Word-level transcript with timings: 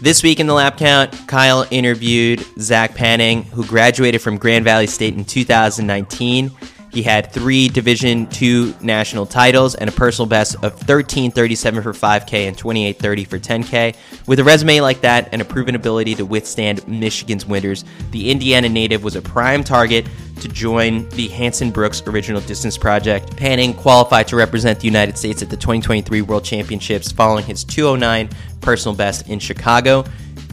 This 0.00 0.22
week 0.22 0.38
in 0.38 0.46
the 0.46 0.54
lap 0.54 0.78
count, 0.78 1.12
Kyle 1.26 1.66
interviewed 1.72 2.46
Zach 2.60 2.94
Panning, 2.94 3.42
who 3.42 3.66
graduated 3.66 4.22
from 4.22 4.38
Grand 4.38 4.64
Valley 4.64 4.86
State 4.86 5.14
in 5.14 5.24
2019. 5.24 6.52
He 6.92 7.02
had 7.02 7.32
three 7.32 7.68
Division 7.68 8.28
II 8.40 8.76
national 8.80 9.26
titles 9.26 9.74
and 9.74 9.90
a 9.90 9.92
personal 9.92 10.28
best 10.28 10.54
of 10.56 10.72
1337 10.74 11.82
for 11.82 11.92
5K 11.92 12.46
and 12.46 12.56
2830 12.56 13.24
for 13.24 13.38
10K. 13.40 13.96
With 14.28 14.38
a 14.38 14.44
resume 14.44 14.80
like 14.80 15.00
that 15.00 15.30
and 15.32 15.42
a 15.42 15.44
proven 15.44 15.74
ability 15.74 16.14
to 16.14 16.24
withstand 16.24 16.86
Michigan's 16.86 17.44
winters, 17.44 17.84
the 18.12 18.30
Indiana 18.30 18.68
native 18.68 19.02
was 19.02 19.16
a 19.16 19.22
prime 19.22 19.64
target 19.64 20.06
to 20.40 20.48
join 20.48 21.08
the 21.10 21.28
Hanson 21.28 21.70
Brooks 21.70 22.02
Original 22.06 22.40
Distance 22.40 22.78
Project. 22.78 23.36
Panning 23.36 23.74
qualified 23.74 24.28
to 24.28 24.36
represent 24.36 24.80
the 24.80 24.86
United 24.86 25.18
States 25.18 25.42
at 25.42 25.50
the 25.50 25.56
2023 25.56 26.22
World 26.22 26.44
Championships 26.44 27.12
following 27.12 27.44
his 27.44 27.64
209 27.64 28.28
personal 28.60 28.96
best 28.96 29.28
in 29.28 29.38
Chicago. 29.38 30.04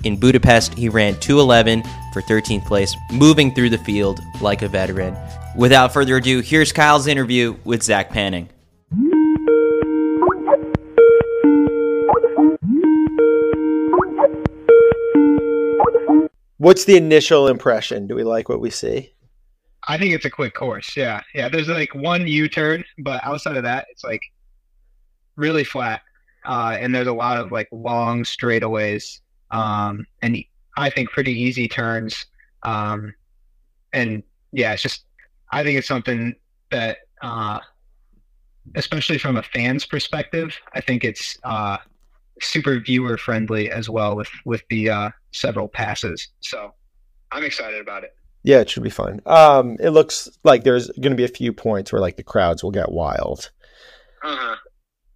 In 0.04 0.20
Budapest, 0.20 0.74
he 0.76 0.90
ran 0.90 1.20
211 1.20 1.84
for 2.14 2.22
13th 2.22 2.66
place, 2.66 2.96
moving 3.12 3.54
through 3.54 3.70
the 3.70 3.78
field 3.80 4.20
like 4.42 4.62
a 4.62 4.68
veteran. 4.68 5.18
Without 5.56 5.94
further 5.94 6.18
ado, 6.18 6.42
here's 6.42 6.72
Kyle's 6.72 7.08
interview 7.08 7.56
with 7.64 7.82
Zach 7.82 8.10
Panning. 8.10 8.50
What's 16.58 16.86
the 16.86 16.98
initial 16.98 17.48
impression? 17.48 18.08
Do 18.08 18.16
we 18.16 18.24
like 18.24 18.50
what 18.50 18.60
we 18.60 18.72
see? 18.72 19.14
I 19.88 19.98
think 19.98 20.14
it's 20.14 20.26
a 20.26 20.30
quick 20.30 20.54
course. 20.54 20.96
Yeah, 20.98 21.22
yeah. 21.34 21.50
There's 21.50 21.68
like 21.68 21.94
one 21.94 22.28
U-turn, 22.28 22.84
but 23.00 23.24
outside 23.24 23.58
of 23.58 23.64
that, 23.64 23.88
it's 23.92 24.04
like 24.04 24.22
really 25.36 25.64
flat, 25.64 26.02
uh, 26.46 26.78
and 26.80 26.94
there's 26.94 27.08
a 27.08 27.14
lot 27.14 27.38
of 27.38 27.52
like 27.52 27.68
long 27.72 28.24
straightaways, 28.24 29.20
um, 29.52 30.06
and 30.22 30.38
I 30.78 30.90
think 30.90 31.12
pretty 31.12 31.34
easy 31.34 31.68
turns. 31.68 32.26
Um, 32.64 33.14
and 33.94 34.24
yeah, 34.52 34.74
it's 34.74 34.82
just 34.82 35.06
I 35.52 35.64
think 35.64 35.78
it's 35.78 35.88
something 35.88 36.36
that, 36.72 36.98
uh, 37.22 37.60
especially 38.76 39.18
from 39.18 39.38
a 39.38 39.44
fan's 39.44 39.86
perspective, 39.86 40.58
I 40.74 40.82
think 40.82 41.04
it's 41.04 41.38
uh, 41.44 41.78
super 42.42 42.80
viewer 42.80 43.18
friendly 43.18 43.70
as 43.72 43.90
well 43.90 44.16
with 44.16 44.30
with 44.46 44.64
the 44.70 44.90
uh, 44.90 45.10
several 45.32 45.68
passes. 45.68 46.30
So 46.40 46.74
I'm 47.32 47.44
excited 47.44 47.80
about 47.80 48.04
it. 48.04 48.16
Yeah, 48.46 48.60
it 48.60 48.70
should 48.70 48.84
be 48.84 48.92
fun. 48.92 49.22
Um, 49.26 49.76
it 49.80 49.90
looks 49.90 50.30
like 50.44 50.64
there's 50.64 50.92
going 50.92 51.10
to 51.10 51.16
be 51.16 51.24
a 51.24 51.28
few 51.28 51.52
points 51.52 51.92
where 51.92 52.00
like 52.00 52.16
the 52.16 52.24
crowds 52.24 52.64
will 52.64 52.70
get 52.70 52.92
wild. 52.92 53.50
Uh-huh. 54.24 54.56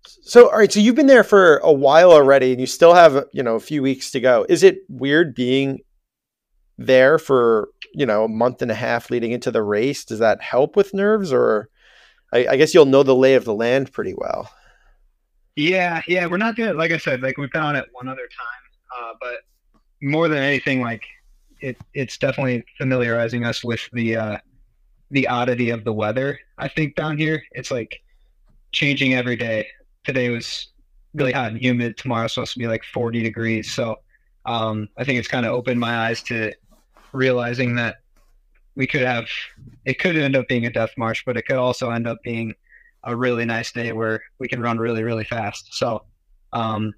So, 0.03 0.49
all 0.49 0.57
right, 0.57 0.71
so 0.71 0.79
you've 0.79 0.95
been 0.95 1.05
there 1.05 1.23
for 1.23 1.57
a 1.57 1.71
while 1.71 2.11
already, 2.11 2.51
and 2.51 2.59
you 2.59 2.65
still 2.65 2.95
have 2.95 3.25
you 3.31 3.43
know 3.43 3.55
a 3.55 3.59
few 3.59 3.83
weeks 3.83 4.09
to 4.11 4.19
go. 4.19 4.47
Is 4.49 4.63
it 4.63 4.79
weird 4.89 5.35
being 5.35 5.81
there 6.79 7.19
for 7.19 7.69
you 7.93 8.07
know 8.07 8.23
a 8.23 8.27
month 8.27 8.63
and 8.63 8.71
a 8.71 8.75
half 8.75 9.11
leading 9.11 9.31
into 9.31 9.51
the 9.51 9.61
race? 9.61 10.05
Does 10.05 10.17
that 10.17 10.41
help 10.41 10.75
with 10.75 10.95
nerves, 10.95 11.31
or 11.31 11.69
I, 12.33 12.47
I 12.47 12.57
guess 12.57 12.73
you'll 12.73 12.85
know 12.87 13.03
the 13.03 13.15
lay 13.15 13.35
of 13.35 13.45
the 13.45 13.53
land 13.53 13.93
pretty 13.93 14.15
well? 14.17 14.49
Yeah, 15.55 16.01
yeah, 16.07 16.25
we're 16.25 16.37
not 16.37 16.55
doing 16.55 16.75
like 16.77 16.91
I 16.91 16.97
said, 16.97 17.21
like 17.21 17.37
we've 17.37 17.51
been 17.51 17.61
on 17.61 17.75
it 17.75 17.85
one 17.91 18.07
other 18.07 18.27
time, 18.27 19.03
uh, 19.03 19.13
but 19.21 19.35
more 20.01 20.27
than 20.27 20.39
anything, 20.39 20.81
like 20.81 21.03
it 21.61 21.77
it's 21.93 22.17
definitely 22.17 22.63
familiarizing 22.77 23.45
us 23.45 23.63
with 23.63 23.81
the 23.93 24.15
uh, 24.15 24.37
the 25.11 25.27
oddity 25.27 25.69
of 25.69 25.83
the 25.83 25.93
weather. 25.93 26.39
I 26.57 26.67
think 26.67 26.95
down 26.95 27.17
here 27.17 27.43
it's 27.51 27.71
like 27.71 28.01
changing 28.71 29.13
every 29.13 29.35
day. 29.35 29.67
Today 30.03 30.29
was 30.29 30.69
really 31.13 31.31
hot 31.31 31.51
and 31.51 31.61
humid. 31.61 31.97
Tomorrow's 31.97 32.33
supposed 32.33 32.53
to 32.53 32.59
be 32.59 32.67
like 32.67 32.83
40 32.83 33.23
degrees. 33.23 33.71
So 33.71 33.97
um, 34.45 34.87
I 34.97 35.03
think 35.03 35.19
it's 35.19 35.27
kind 35.27 35.45
of 35.45 35.53
opened 35.53 35.79
my 35.79 36.07
eyes 36.07 36.21
to 36.23 36.53
realizing 37.11 37.75
that 37.75 37.97
we 38.75 38.87
could 38.87 39.01
have 39.01 39.27
it 39.85 39.99
could 39.99 40.15
end 40.15 40.35
up 40.35 40.47
being 40.47 40.65
a 40.65 40.71
death 40.71 40.91
march, 40.97 41.25
but 41.25 41.37
it 41.37 41.43
could 41.43 41.57
also 41.57 41.89
end 41.91 42.07
up 42.07 42.19
being 42.23 42.53
a 43.03 43.15
really 43.15 43.45
nice 43.45 43.71
day 43.71 43.91
where 43.91 44.21
we 44.39 44.47
can 44.47 44.61
run 44.61 44.77
really 44.77 45.03
really 45.03 45.23
fast. 45.23 45.73
So 45.73 46.05
um, 46.53 46.93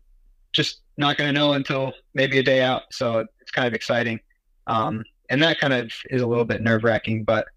just 0.53 0.81
not 0.97 1.17
going 1.17 1.33
to 1.33 1.39
know 1.39 1.53
until 1.53 1.93
maybe 2.13 2.38
a 2.38 2.43
day 2.43 2.61
out. 2.61 2.83
So 2.91 3.25
it's 3.39 3.51
kind 3.51 3.67
of 3.67 3.73
exciting. 3.73 4.19
Um, 4.67 5.03
and 5.29 5.41
that 5.44 5.59
kind 5.59 5.73
of 5.73 5.91
is 6.09 6.22
a 6.22 6.27
little 6.27 6.45
bit 6.45 6.61
nerve 6.61 6.83
wracking, 6.83 7.23
but, 7.23 7.47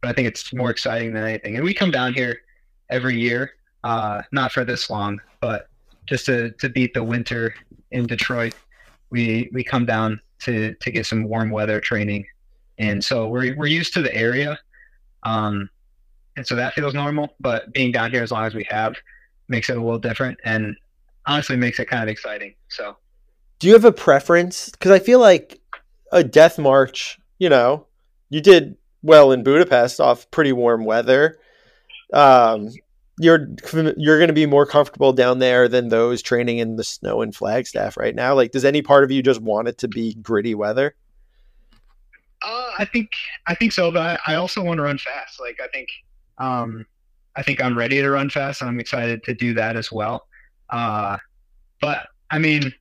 but 0.00 0.08
I 0.08 0.12
think 0.12 0.28
it's 0.28 0.52
more 0.52 0.70
exciting 0.70 1.12
than 1.12 1.24
anything. 1.24 1.56
And 1.56 1.64
we 1.64 1.74
come 1.74 1.90
down 1.90 2.14
here 2.14 2.42
every 2.90 3.18
year, 3.18 3.52
uh, 3.82 4.22
not 4.32 4.52
for 4.52 4.64
this 4.64 4.88
long, 4.88 5.20
but 5.40 5.68
just 6.06 6.26
to, 6.26 6.50
to 6.52 6.68
beat 6.68 6.94
the 6.94 7.02
winter 7.02 7.54
in 7.90 8.06
Detroit. 8.06 8.54
We, 9.10 9.50
we 9.52 9.64
come 9.64 9.86
down 9.86 10.20
to, 10.40 10.74
to 10.74 10.90
get 10.90 11.06
some 11.06 11.24
warm 11.24 11.50
weather 11.50 11.80
training. 11.80 12.26
And 12.78 13.04
so 13.04 13.28
we're, 13.28 13.56
we're 13.56 13.66
used 13.66 13.94
to 13.94 14.02
the 14.02 14.14
area. 14.14 14.58
Um, 15.22 15.68
and 16.36 16.46
so 16.46 16.54
that 16.56 16.74
feels 16.74 16.94
normal, 16.94 17.34
but 17.40 17.72
being 17.72 17.92
down 17.92 18.10
here 18.10 18.22
as 18.22 18.32
long 18.32 18.44
as 18.44 18.54
we 18.54 18.66
have 18.68 18.96
makes 19.48 19.70
it 19.70 19.76
a 19.76 19.80
little 19.80 19.98
different 19.98 20.38
and 20.44 20.76
honestly 21.26 21.56
makes 21.56 21.78
it 21.78 21.86
kind 21.86 22.02
of 22.02 22.08
exciting. 22.08 22.54
So 22.68 22.96
do 23.58 23.68
you 23.68 23.72
have 23.74 23.84
a 23.84 23.92
preference? 23.92 24.70
Because 24.70 24.90
I 24.90 24.98
feel 24.98 25.20
like 25.20 25.60
a 26.14 26.24
death 26.24 26.58
march, 26.58 27.18
you 27.38 27.50
know, 27.50 27.86
you 28.30 28.40
did 28.40 28.76
well 29.02 29.32
in 29.32 29.42
Budapest 29.42 30.00
off 30.00 30.30
pretty 30.30 30.52
warm 30.52 30.84
weather. 30.84 31.38
Um, 32.12 32.70
you're 33.18 33.48
you're 33.96 34.18
going 34.18 34.28
to 34.28 34.32
be 34.32 34.46
more 34.46 34.64
comfortable 34.64 35.12
down 35.12 35.40
there 35.40 35.68
than 35.68 35.88
those 35.88 36.22
training 36.22 36.58
in 36.58 36.76
the 36.76 36.84
snow 36.84 37.20
in 37.20 37.32
Flagstaff 37.32 37.96
right 37.96 38.14
now. 38.14 38.34
Like, 38.34 38.52
does 38.52 38.64
any 38.64 38.80
part 38.80 39.04
of 39.04 39.10
you 39.10 39.22
just 39.22 39.40
want 39.40 39.68
it 39.68 39.78
to 39.78 39.88
be 39.88 40.14
gritty 40.14 40.54
weather? 40.54 40.94
Uh, 42.42 42.70
I 42.78 42.84
think 42.84 43.10
I 43.46 43.54
think 43.54 43.72
so, 43.72 43.90
but 43.90 44.20
I, 44.26 44.32
I 44.32 44.34
also 44.36 44.62
want 44.62 44.78
to 44.78 44.84
run 44.84 44.98
fast. 44.98 45.40
Like, 45.40 45.58
I 45.62 45.68
think 45.68 45.88
um, 46.38 46.86
I 47.36 47.42
think 47.42 47.62
I'm 47.62 47.76
ready 47.76 48.00
to 48.00 48.10
run 48.10 48.30
fast, 48.30 48.62
and 48.62 48.70
I'm 48.70 48.80
excited 48.80 49.22
to 49.24 49.34
do 49.34 49.54
that 49.54 49.76
as 49.76 49.90
well. 49.90 50.26
Uh, 50.70 51.16
but 51.80 52.06
I 52.30 52.38
mean, 52.38 52.72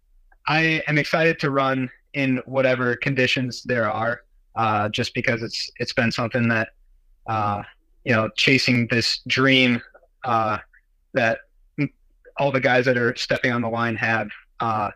I 0.48 0.84
am 0.88 0.98
excited 0.98 1.40
to 1.40 1.52
run 1.52 1.90
in 2.14 2.42
whatever 2.46 2.96
conditions 2.96 3.64
there 3.64 3.90
are, 3.92 4.22
uh, 4.56 4.90
just 4.90 5.14
because 5.14 5.42
it's 5.42 5.72
it's 5.78 5.94
been 5.94 6.12
something 6.12 6.48
that 6.50 6.70
uh, 7.28 7.64
you 8.04 8.14
know 8.14 8.30
chasing 8.36 8.88
this 8.88 9.20
dream 9.28 9.82
uh, 10.26 10.58
that 11.14 11.40
all 12.38 12.52
the 12.52 12.60
guys 12.60 12.86
that 12.86 12.98
are 12.98 13.16
stepping 13.16 13.52
on 13.52 13.62
the 13.62 13.70
line 13.70 13.96
have. 13.96 14.30
Uh, 14.60 14.92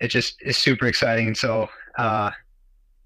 it 0.00 0.08
just 0.08 0.40
is 0.42 0.56
super 0.56 0.86
exciting, 0.86 1.28
and 1.28 1.36
so 1.36 1.68
uh, 1.98 2.30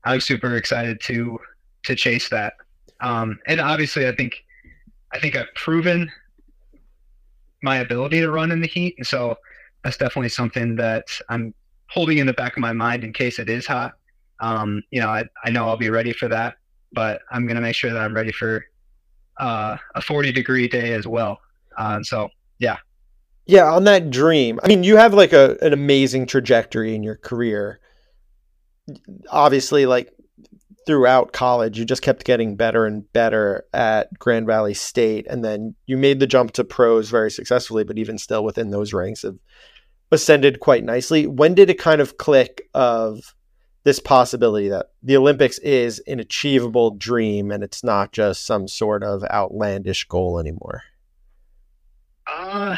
I'm 0.04 0.20
super 0.20 0.56
excited 0.56 1.00
to 1.02 1.38
to 1.84 1.94
chase 1.94 2.28
that. 2.30 2.54
Um, 3.00 3.38
and 3.46 3.60
obviously, 3.60 4.08
I 4.08 4.14
think 4.14 4.44
I 5.12 5.18
think 5.18 5.36
I've 5.36 5.52
proven 5.54 6.10
my 7.62 7.78
ability 7.78 8.20
to 8.20 8.30
run 8.30 8.50
in 8.50 8.60
the 8.60 8.66
heat, 8.66 8.94
and 8.98 9.06
so 9.06 9.36
that's 9.84 9.96
definitely 9.96 10.30
something 10.30 10.76
that 10.76 11.06
I'm 11.28 11.54
holding 11.88 12.18
in 12.18 12.26
the 12.26 12.32
back 12.32 12.56
of 12.56 12.60
my 12.60 12.72
mind 12.72 13.04
in 13.04 13.12
case 13.12 13.38
it 13.38 13.48
is 13.48 13.66
hot. 13.66 13.94
Um, 14.40 14.82
you 14.90 15.00
know, 15.00 15.08
I, 15.08 15.24
I 15.44 15.50
know 15.50 15.66
I'll 15.66 15.76
be 15.76 15.90
ready 15.90 16.12
for 16.12 16.28
that, 16.28 16.56
but 16.92 17.22
I'm 17.30 17.46
going 17.46 17.56
to 17.56 17.62
make 17.62 17.74
sure 17.74 17.92
that 17.92 18.00
I'm 18.00 18.14
ready 18.14 18.32
for 18.32 18.64
uh, 19.38 19.76
a 19.94 20.00
40 20.00 20.32
degree 20.32 20.68
day 20.68 20.92
as 20.92 21.06
well. 21.06 21.40
Uh, 21.76 22.02
so, 22.02 22.28
yeah. 22.58 22.76
Yeah, 23.46 23.72
on 23.72 23.84
that 23.84 24.10
dream. 24.10 24.60
I 24.62 24.68
mean, 24.68 24.84
you 24.84 24.96
have 24.96 25.14
like 25.14 25.32
a 25.32 25.56
an 25.62 25.72
amazing 25.72 26.26
trajectory 26.26 26.94
in 26.94 27.02
your 27.02 27.16
career. 27.16 27.80
Obviously, 29.30 29.86
like 29.86 30.12
throughout 30.86 31.32
college, 31.32 31.78
you 31.78 31.86
just 31.86 32.02
kept 32.02 32.24
getting 32.24 32.56
better 32.56 32.84
and 32.84 33.10
better 33.14 33.64
at 33.72 34.10
Grand 34.18 34.46
Valley 34.46 34.74
State, 34.74 35.26
and 35.30 35.42
then 35.42 35.74
you 35.86 35.96
made 35.96 36.20
the 36.20 36.26
jump 36.26 36.52
to 36.52 36.64
pros 36.64 37.08
very 37.08 37.30
successfully. 37.30 37.84
But 37.84 37.96
even 37.96 38.18
still, 38.18 38.44
within 38.44 38.70
those 38.70 38.92
ranks, 38.92 39.22
have 39.22 39.38
ascended 40.10 40.60
quite 40.60 40.84
nicely. 40.84 41.26
When 41.26 41.54
did 41.54 41.70
it 41.70 41.78
kind 41.78 42.00
of 42.00 42.18
click 42.18 42.68
of 42.74 43.34
this 43.84 44.00
possibility 44.00 44.68
that 44.68 44.90
the 45.02 45.16
Olympics 45.16 45.58
is 45.58 45.98
an 46.00 46.20
achievable 46.20 46.90
dream 46.92 47.50
and 47.50 47.62
it's 47.62 47.84
not 47.84 48.12
just 48.12 48.44
some 48.44 48.68
sort 48.68 49.02
of 49.02 49.22
outlandish 49.24 50.04
goal 50.04 50.38
anymore? 50.38 50.82
Uh, 52.26 52.76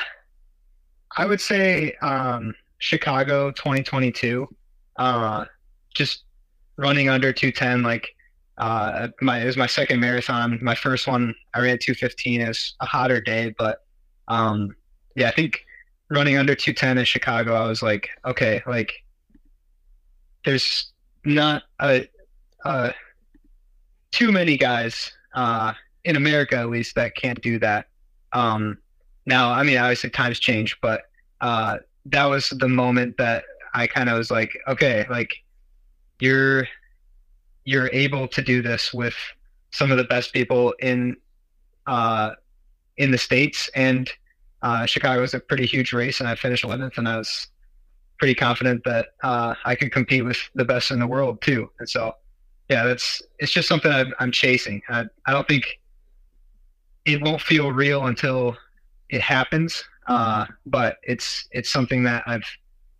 I 1.16 1.26
would 1.26 1.40
say 1.40 1.94
um, 2.02 2.54
Chicago 2.78 3.50
2022. 3.52 4.46
Uh, 4.96 5.44
just 5.94 6.24
running 6.76 7.08
under 7.08 7.32
210. 7.32 7.82
Like 7.82 8.14
uh, 8.58 9.08
my 9.20 9.40
it 9.40 9.46
was 9.46 9.56
my 9.56 9.66
second 9.66 10.00
marathon. 10.00 10.58
My 10.62 10.74
first 10.74 11.06
one 11.06 11.34
I 11.54 11.60
ran 11.60 11.78
215. 11.78 12.40
It 12.40 12.48
was 12.48 12.74
a 12.80 12.86
hotter 12.86 13.20
day, 13.20 13.54
but 13.56 13.84
um, 14.28 14.76
yeah, 15.16 15.28
I 15.28 15.32
think 15.32 15.64
running 16.10 16.36
under 16.36 16.54
210 16.54 16.98
in 16.98 17.04
Chicago, 17.04 17.54
I 17.54 17.66
was 17.66 17.82
like, 17.82 18.08
okay, 18.24 18.62
like 18.66 18.92
there's 20.44 20.92
not 21.24 21.62
a, 21.80 22.08
a 22.64 22.92
too 24.10 24.32
many 24.32 24.56
guys 24.56 25.12
uh, 25.34 25.72
in 26.04 26.16
America 26.16 26.56
at 26.56 26.68
least 26.68 26.96
that 26.96 27.14
can't 27.14 27.40
do 27.40 27.58
that. 27.60 27.86
Um, 28.32 28.78
now, 29.26 29.50
I 29.52 29.62
mean, 29.62 29.78
obviously 29.78 30.10
times 30.10 30.40
change, 30.40 30.78
but 30.80 31.02
uh, 31.40 31.78
that 32.06 32.24
was 32.24 32.50
the 32.50 32.68
moment 32.68 33.16
that 33.18 33.44
I 33.72 33.86
kind 33.86 34.08
of 34.08 34.18
was 34.18 34.30
like, 34.30 34.56
okay, 34.66 35.06
like 35.08 35.32
you're 36.20 36.66
you're 37.64 37.90
able 37.92 38.26
to 38.26 38.42
do 38.42 38.62
this 38.62 38.92
with 38.92 39.14
some 39.70 39.90
of 39.92 39.98
the 39.98 40.04
best 40.04 40.32
people 40.32 40.74
in 40.80 41.16
uh, 41.86 42.32
in 42.96 43.10
the 43.10 43.18
states, 43.18 43.70
and 43.74 44.10
uh, 44.62 44.86
Chicago 44.86 45.20
was 45.20 45.34
a 45.34 45.40
pretty 45.40 45.66
huge 45.66 45.92
race, 45.92 46.20
and 46.20 46.28
I 46.28 46.34
finished 46.34 46.64
11th, 46.64 46.98
and 46.98 47.08
I 47.08 47.16
was 47.16 47.48
pretty 48.18 48.34
confident 48.34 48.84
that 48.84 49.08
uh, 49.22 49.54
I 49.64 49.74
could 49.74 49.92
compete 49.92 50.24
with 50.24 50.38
the 50.54 50.64
best 50.64 50.90
in 50.90 50.98
the 50.98 51.06
world 51.06 51.40
too. 51.40 51.70
And 51.78 51.88
so, 51.88 52.14
yeah, 52.68 52.84
that's 52.84 53.22
it's 53.38 53.50
just 53.50 53.66
something 53.66 53.90
I'm, 53.90 54.12
I'm 54.20 54.30
chasing. 54.30 54.82
I, 54.88 55.06
I 55.26 55.32
don't 55.32 55.48
think 55.48 55.80
it 57.06 57.22
won't 57.22 57.40
feel 57.40 57.72
real 57.72 58.06
until 58.06 58.56
it 59.08 59.22
happens, 59.22 59.82
uh, 60.06 60.46
but 60.66 60.98
it's 61.02 61.48
it's 61.52 61.70
something 61.70 62.02
that 62.04 62.22
I've 62.26 62.44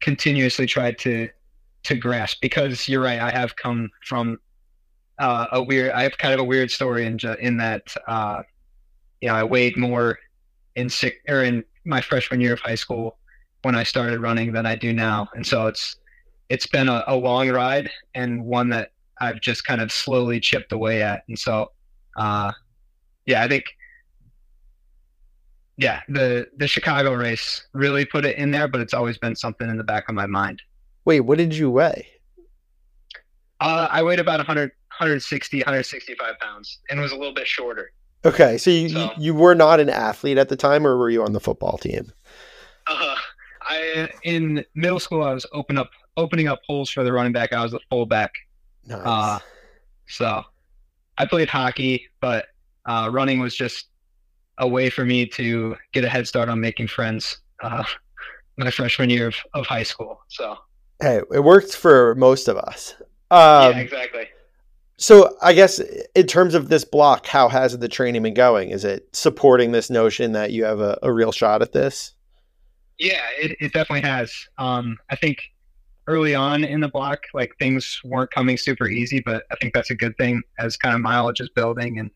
continuously 0.01 0.67
tried 0.67 0.99
to 1.01 1.29
to 1.83 1.95
grasp 1.95 2.39
because 2.41 2.89
you're 2.89 3.03
right. 3.03 3.21
I 3.21 3.31
have 3.31 3.57
come 3.57 3.91
from 4.05 4.39
uh, 5.19 5.47
a 5.53 5.63
weird. 5.63 5.93
I 5.93 6.03
have 6.03 6.17
kind 6.17 6.33
of 6.33 6.41
a 6.41 6.45
weird 6.45 6.71
story 6.71 7.05
in 7.05 7.19
in 7.41 7.59
that 7.59 7.95
uh, 8.09 8.43
you 9.21 9.29
know 9.29 9.35
I 9.35 9.45
weighed 9.45 9.77
more 9.77 10.19
in 10.81 10.89
six 10.89 11.17
or 11.29 11.45
in 11.45 11.65
my 11.85 12.01
freshman 12.01 12.41
year 12.41 12.55
of 12.55 12.61
high 12.61 12.75
school 12.75 13.19
when 13.63 13.75
I 13.75 13.83
started 13.83 14.21
running 14.21 14.53
than 14.53 14.67
I 14.67 14.75
do 14.77 14.93
now, 14.93 15.29
and 15.35 15.47
so 15.47 15.67
it's 15.67 15.97
it's 16.49 16.67
been 16.67 16.89
a, 16.89 17.05
a 17.07 17.17
long 17.17 17.49
ride 17.51 17.91
and 18.15 18.45
one 18.45 18.71
that 18.71 18.93
I've 19.21 19.41
just 19.41 19.65
kind 19.65 19.81
of 19.81 19.93
slowly 19.93 20.41
chipped 20.41 20.73
away 20.73 21.03
at, 21.03 21.25
and 21.29 21.39
so 21.39 21.71
uh, 22.17 22.53
yeah, 23.27 23.43
I 23.43 23.49
think 23.49 23.65
yeah, 25.77 26.01
the 26.09 26.49
the 26.57 26.69
Chicago 26.69 27.15
race 27.15 27.67
really 27.73 28.05
put 28.05 28.25
it 28.25 28.37
in 28.37 28.51
there, 28.51 28.69
but 28.69 28.81
it's 28.81 28.93
always 28.95 29.17
been 29.19 29.35
something 29.35 29.69
in 29.69 29.77
the 29.79 29.85
back 29.85 30.09
of 30.09 30.15
my 30.15 30.27
mind. 30.27 30.61
Wait, 31.05 31.21
what 31.21 31.39
did 31.39 31.55
you 31.55 31.71
weigh? 31.71 32.07
Uh, 33.61 33.89
I 33.91 34.03
weighed 34.03 34.21
about 34.21 34.39
100, 34.39 34.71
160, 34.99 35.59
165 35.59 36.39
pounds, 36.39 36.81
and 36.91 37.01
was 37.01 37.13
a 37.13 37.17
little 37.17 37.35
bit 37.35 37.47
shorter. 37.47 37.93
Okay, 38.25 38.59
so 38.59 38.71
you 38.71 38.91
so, 38.91 39.11
you 39.17 39.35
were 39.35 39.55
not 39.55 39.81
an 39.81 39.89
athlete 39.89 40.37
at 40.37 40.49
the 40.49 40.57
time, 40.57 40.87
or 40.87 40.97
were 40.97 41.09
you 41.09 41.23
on 41.23 41.33
the 41.33 41.41
football 41.41 41.79
team? 41.79 42.13
Uh, 42.87 43.17
I 43.63 44.11
in 44.25 44.65
middle 44.75 45.01
school 45.01 45.23
I 45.23 45.33
was 45.33 45.47
open 45.53 45.79
up 45.79 45.91
opening 46.17 46.49
up 46.49 46.61
holes 46.67 46.91
for 46.91 47.03
the 47.03 47.13
running 47.13 47.33
back. 47.33 47.53
I 47.53 47.63
was 47.63 47.73
a 47.73 47.81
fullback. 47.89 48.33
Nice. 48.87 49.01
Uh, 49.05 49.39
so 50.07 50.43
I 51.17 51.27
played 51.27 51.49
hockey, 51.49 52.09
but 52.21 52.47
uh, 52.87 53.09
running 53.13 53.41
was 53.41 53.55
just 53.55 53.87
a 54.59 54.69
way 54.69 54.91
for 54.91 55.05
me 55.05 55.25
to 55.27 55.77
get 55.93 56.05
a 56.05 56.09
head 56.09 56.29
start 56.29 56.49
on 56.49 56.61
making 56.61 56.89
friends 56.89 57.39
uh, 57.63 57.85
my 58.59 58.71
freshman 58.71 59.09
year 59.09 59.29
of, 59.29 59.37
of 59.55 59.67
high 59.67 59.83
school. 59.83 60.21
So 60.29 60.59
hey, 61.01 61.23
it 61.33 61.43
worked 61.43 61.75
for 61.75 62.15
most 62.17 62.49
of 62.49 62.59
us. 62.59 62.95
Um, 63.31 63.73
yeah, 63.73 63.79
exactly. 63.79 64.29
So 65.01 65.35
I 65.41 65.55
guess 65.55 65.81
in 66.15 66.27
terms 66.27 66.55
of 66.55 66.69
this 66.69 66.85
block, 66.85 67.25
how 67.25 67.49
has 67.49 67.77
the 67.77 67.89
training 67.89 68.23
been 68.23 68.35
going? 68.35 68.69
Is 68.69 68.85
it 68.85 69.09
supporting 69.15 69.73
this 69.73 69.89
notion 69.89 70.33
that 70.33 70.51
you 70.51 70.65
have 70.65 70.81
a, 70.81 70.99
a 71.03 71.11
real 71.11 71.33
shot 71.33 71.63
at 71.63 71.73
this? 71.73 72.13
Yeah, 72.99 73.23
it, 73.41 73.57
it 73.61 73.73
definitely 73.73 74.07
has. 74.07 74.31
Um, 74.59 74.99
I 75.09 75.17
think 75.17 75.41
early 76.07 76.35
on 76.35 76.65
in 76.65 76.81
the 76.81 76.89
block, 76.89 77.23
like 77.33 77.57
things 77.59 77.99
weren't 78.05 78.31
coming 78.31 78.59
super 78.59 78.89
easy, 78.89 79.21
but 79.21 79.45
I 79.51 79.55
think 79.57 79.73
that's 79.73 79.89
a 79.89 79.95
good 79.95 80.15
thing 80.19 80.43
as 80.59 80.77
kind 80.77 80.95
of 80.95 81.01
mileage 81.01 81.41
is 81.41 81.49
building 81.49 81.99
and 81.99 82.11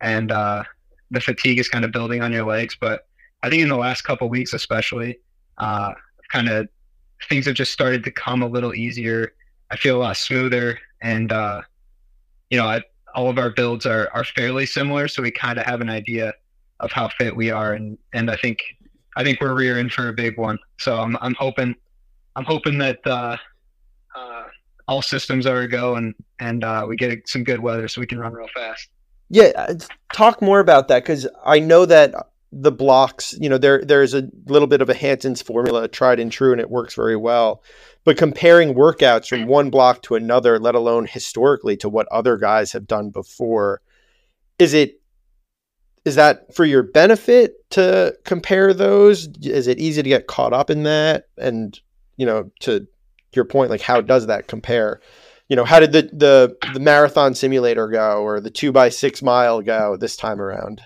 and 0.00 0.30
uh, 0.30 0.62
the 1.10 1.20
fatigue 1.20 1.58
is 1.58 1.68
kind 1.68 1.84
of 1.84 1.90
building 1.90 2.22
on 2.22 2.32
your 2.32 2.46
legs. 2.46 2.76
But 2.80 3.08
I 3.42 3.50
think 3.50 3.62
in 3.62 3.68
the 3.68 3.76
last 3.76 4.02
couple 4.02 4.28
weeks, 4.28 4.52
especially, 4.52 5.18
uh, 5.58 5.92
kind 6.30 6.48
of 6.48 6.68
things 7.28 7.46
have 7.46 7.56
just 7.56 7.72
started 7.72 8.04
to 8.04 8.12
come 8.12 8.42
a 8.42 8.46
little 8.46 8.76
easier. 8.76 9.32
I 9.72 9.76
feel 9.76 9.96
a 9.96 10.02
lot 10.02 10.16
smoother, 10.16 10.78
and 11.02 11.32
uh, 11.32 11.62
you 12.50 12.58
know, 12.58 12.66
I, 12.66 12.82
all 13.14 13.28
of 13.28 13.38
our 13.38 13.50
builds 13.50 13.86
are 13.86 14.08
are 14.12 14.24
fairly 14.24 14.66
similar, 14.66 15.08
so 15.08 15.22
we 15.22 15.30
kind 15.30 15.58
of 15.58 15.66
have 15.66 15.80
an 15.80 15.90
idea 15.90 16.32
of 16.80 16.92
how 16.92 17.08
fit 17.08 17.34
we 17.34 17.50
are, 17.50 17.72
and 17.74 17.98
and 18.12 18.30
I 18.30 18.36
think 18.36 18.60
I 19.16 19.24
think 19.24 19.40
we're 19.40 19.54
rearing 19.54 19.88
for 19.88 20.08
a 20.08 20.12
big 20.12 20.38
one. 20.38 20.58
So 20.78 20.98
I'm 20.98 21.16
I'm 21.20 21.34
hoping 21.34 21.74
I'm 22.36 22.44
hoping 22.44 22.78
that 22.78 23.04
uh, 23.06 23.36
uh, 24.16 24.44
all 24.86 25.02
systems 25.02 25.46
are 25.46 25.60
a 25.60 25.68
go, 25.68 25.96
and 25.96 26.14
and 26.38 26.64
uh, 26.64 26.86
we 26.88 26.96
get 26.96 27.28
some 27.28 27.44
good 27.44 27.60
weather 27.60 27.88
so 27.88 28.00
we 28.00 28.06
can 28.06 28.18
run 28.18 28.32
real 28.32 28.48
fast. 28.54 28.88
Yeah, 29.30 29.50
uh, 29.56 29.74
talk 30.12 30.40
more 30.40 30.60
about 30.60 30.88
that 30.88 31.02
because 31.02 31.26
I 31.44 31.58
know 31.58 31.84
that 31.86 32.14
the 32.52 32.72
blocks, 32.72 33.34
you 33.38 33.48
know, 33.48 33.58
there 33.58 33.84
there's 33.84 34.14
a 34.14 34.28
little 34.46 34.68
bit 34.68 34.80
of 34.80 34.88
a 34.88 34.94
Hansons 34.94 35.42
formula, 35.42 35.88
tried 35.88 36.20
and 36.20 36.32
true, 36.32 36.52
and 36.52 36.60
it 36.60 36.70
works 36.70 36.94
very 36.94 37.16
well. 37.16 37.62
But 38.04 38.16
comparing 38.16 38.74
workouts 38.74 39.28
from 39.28 39.46
one 39.46 39.70
block 39.70 40.02
to 40.02 40.14
another, 40.14 40.58
let 40.58 40.74
alone 40.74 41.06
historically 41.06 41.76
to 41.78 41.88
what 41.88 42.08
other 42.10 42.36
guys 42.36 42.72
have 42.72 42.86
done 42.86 43.10
before, 43.10 43.82
is 44.58 44.74
it 44.74 45.00
is 46.04 46.14
that 46.14 46.54
for 46.54 46.64
your 46.64 46.82
benefit 46.82 47.70
to 47.70 48.16
compare 48.24 48.72
those? 48.72 49.28
Is 49.42 49.66
it 49.66 49.78
easy 49.78 50.02
to 50.02 50.08
get 50.08 50.26
caught 50.26 50.54
up 50.54 50.70
in 50.70 50.84
that? 50.84 51.26
And 51.36 51.78
you 52.16 52.24
know, 52.24 52.50
to 52.60 52.86
your 53.34 53.44
point, 53.44 53.70
like 53.70 53.82
how 53.82 54.00
does 54.00 54.26
that 54.26 54.48
compare? 54.48 55.00
you 55.48 55.56
know, 55.56 55.64
how 55.64 55.80
did 55.80 55.92
the 55.92 56.02
the 56.12 56.56
the 56.74 56.80
marathon 56.80 57.34
simulator 57.34 57.88
go 57.88 58.22
or 58.22 58.40
the 58.40 58.50
two 58.50 58.70
by 58.70 58.90
six 58.90 59.22
mile 59.22 59.62
go 59.62 59.96
this 59.96 60.16
time 60.16 60.40
around? 60.40 60.82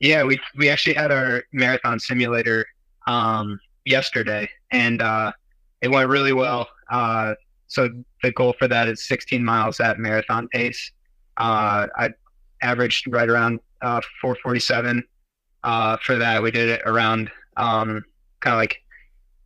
Yeah, 0.00 0.24
we 0.24 0.38
we 0.56 0.68
actually 0.68 0.94
had 0.94 1.10
our 1.10 1.44
marathon 1.52 1.98
simulator 1.98 2.66
um, 3.06 3.60
yesterday, 3.84 4.48
and 4.70 5.00
uh, 5.00 5.32
it 5.80 5.90
went 5.90 6.08
really 6.08 6.32
well. 6.32 6.68
Uh, 6.90 7.34
so 7.66 7.88
the 8.22 8.32
goal 8.32 8.54
for 8.58 8.68
that 8.68 8.88
is 8.88 9.04
16 9.04 9.44
miles 9.44 9.80
at 9.80 9.98
marathon 9.98 10.48
pace. 10.48 10.92
Uh, 11.36 11.86
I 11.96 12.10
averaged 12.62 13.06
right 13.12 13.28
around 13.28 13.60
uh, 13.82 14.00
447 14.20 15.02
uh, 15.64 15.96
for 15.98 16.16
that. 16.16 16.42
We 16.42 16.50
did 16.50 16.68
it 16.68 16.82
around 16.86 17.30
um, 17.56 18.04
kind 18.40 18.54
of 18.54 18.58
like 18.58 18.82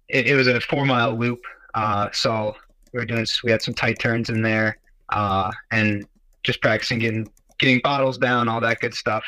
it, 0.09 0.27
it, 0.27 0.35
was 0.35 0.47
a 0.47 0.61
four 0.61 0.85
mile 0.85 1.17
loop. 1.17 1.41
Uh, 1.75 2.09
so 2.13 2.55
we 2.93 2.99
were 2.99 3.07
doing 3.07 3.27
we 3.45 3.51
had 3.51 3.63
some 3.63 3.75
tight 3.75 3.99
turns 3.99 4.31
in 4.31 4.43
there 4.43 4.79
uh, 5.11 5.51
and 5.71 6.07
just 6.43 6.61
practicing 6.61 6.99
getting 6.99 7.31
getting 7.59 7.81
bottles 7.83 8.19
down 8.19 8.49
all 8.49 8.61
that 8.61 8.81
good 8.81 8.95
stuff 8.95 9.25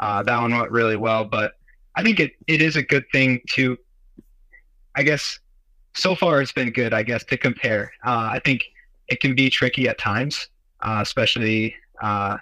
uh, 0.00 0.22
that 0.22 0.40
one 0.40 0.56
went 0.56 0.70
really 0.70 0.96
well 0.96 1.24
but 1.24 1.52
i 1.96 2.02
think 2.02 2.20
it, 2.20 2.32
it 2.46 2.60
is 2.62 2.76
a 2.76 2.82
good 2.82 3.04
thing 3.12 3.40
to 3.48 3.76
i 4.96 5.02
guess 5.02 5.38
so 5.94 6.14
far 6.14 6.40
it's 6.40 6.52
been 6.52 6.70
good 6.70 6.92
i 6.94 7.02
guess 7.02 7.24
to 7.24 7.36
compare. 7.36 7.90
Uh, 8.04 8.30
i 8.32 8.40
think 8.44 8.64
it 9.08 9.20
can 9.20 9.34
be 9.34 9.50
tricky 9.50 9.88
at 9.88 9.98
times 9.98 10.48
uh, 10.82 10.98
especially 11.00 11.74
uh, 12.02 12.36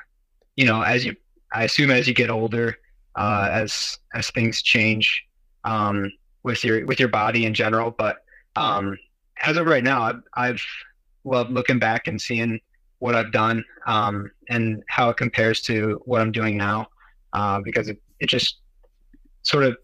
you 0.57 0.65
know 0.67 0.83
as 0.83 1.05
you 1.05 1.15
i 1.53 1.65
assume 1.65 1.91
as 1.91 2.07
you 2.07 2.15
get 2.15 2.31
older 2.31 2.77
uh, 3.17 3.49
as 3.51 3.99
as 4.15 4.31
things 4.31 4.63
change 4.63 5.25
um, 5.65 6.13
with 6.43 6.63
your 6.65 6.85
with 6.87 7.01
your 7.01 7.09
body 7.09 7.47
in 7.47 7.55
general 7.55 7.91
but 7.91 8.19
um, 8.57 8.99
as 9.43 9.57
of 9.57 9.67
right 9.67 9.85
now, 9.85 10.03
I've, 10.03 10.23
I've 10.35 10.63
loved 11.25 11.51
looking 11.51 11.79
back 11.79 12.09
and 12.09 12.21
seeing 12.21 12.61
what 12.99 13.15
I've 13.15 13.33
done 13.33 13.65
um, 13.87 14.31
and 14.49 14.83
how 14.89 15.11
it 15.11 15.17
compares 15.17 15.61
to 15.63 16.01
what 16.05 16.21
I'm 16.21 16.33
doing 16.33 16.57
now 16.57 16.89
uh, 17.33 17.61
because 17.65 17.89
it, 17.89 18.01
it 18.21 18.29
just 18.29 18.59
sort 19.43 19.65
of, 19.65 19.77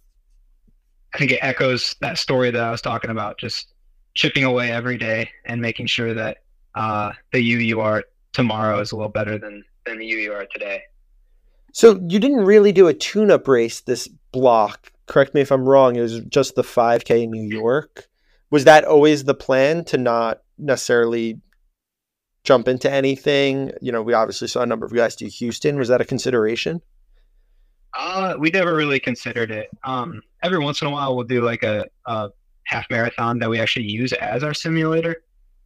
I 1.15 1.19
think 1.19 1.33
it 1.33 1.41
echoes 1.43 1.95
that 2.01 2.19
story 2.19 2.51
that 2.51 2.63
I 2.63 2.71
was 2.71 2.81
talking 2.81 3.11
about, 3.11 3.39
just 3.39 3.73
chipping 4.15 4.45
away 4.45 4.71
every 4.71 4.99
day 4.99 5.31
and 5.45 5.61
making 5.61 5.87
sure 5.87 6.15
that 6.15 6.39
uh, 6.75 7.13
the 7.33 7.41
you 7.41 7.59
you 7.59 7.81
are 7.81 8.05
tomorrow 8.33 8.81
is 8.81 8.93
a 8.93 8.97
little 8.97 9.11
better 9.11 9.39
than, 9.39 9.65
than 9.85 9.99
the 9.99 10.07
you 10.07 10.19
you 10.19 10.33
are 10.33 10.47
today. 10.47 10.83
So 11.73 12.01
you 12.09 12.19
didn't 12.19 12.45
really 12.45 12.73
do 12.73 12.89
a 12.89 12.95
tune-up 12.95 13.49
race 13.49 13.81
this 13.81 14.09
block. 14.31 14.93
Correct 15.07 15.35
me 15.35 15.41
if 15.41 15.51
I'm 15.51 15.69
wrong. 15.69 15.97
It 15.97 16.03
was 16.03 16.21
just 16.21 16.55
the 16.55 16.63
5K 16.63 17.25
in 17.25 17.31
New 17.31 17.47
York 17.47 18.09
was 18.53 18.65
that 18.65 18.85
always 18.85 19.25
the 19.25 19.35
plan 19.35 19.83
to 19.87 19.97
not 19.97 20.43
necessarily 20.59 21.41
jump 22.45 22.69
into 22.69 22.89
anything? 22.93 23.73
You 23.81 23.91
know, 23.93 24.03
we 24.03 24.13
obviously 24.13 24.47
saw 24.47 24.61
a 24.61 24.67
number 24.67 24.85
of 24.85 24.93
guys 24.93 25.17
do 25.17 25.27
Houston. 25.27 25.79
Was 25.79 25.89
that 25.89 26.03
a 26.03 26.05
consideration? 26.05 26.83
Uh, 27.95 28.35
we 28.39 28.51
never 28.51 28.75
really 28.75 28.99
considered 28.99 29.51
it. 29.51 29.69
Um, 29.85 30.23
every 30.43 30.59
once 30.59 30.81
in 30.81 30.89
a 30.89 30.91
while, 30.91 31.15
we'll 31.15 31.27
do 31.27 31.43
like 31.43 31.63
a, 31.63 31.87
a 32.07 32.31
half 32.65 32.87
marathon 32.91 33.39
that 33.41 33.51
we 33.51 33.61
actually 33.61 33.91
use 33.91 34.13
as 34.15 34.43
our 34.43 34.55
simulator. 34.55 35.23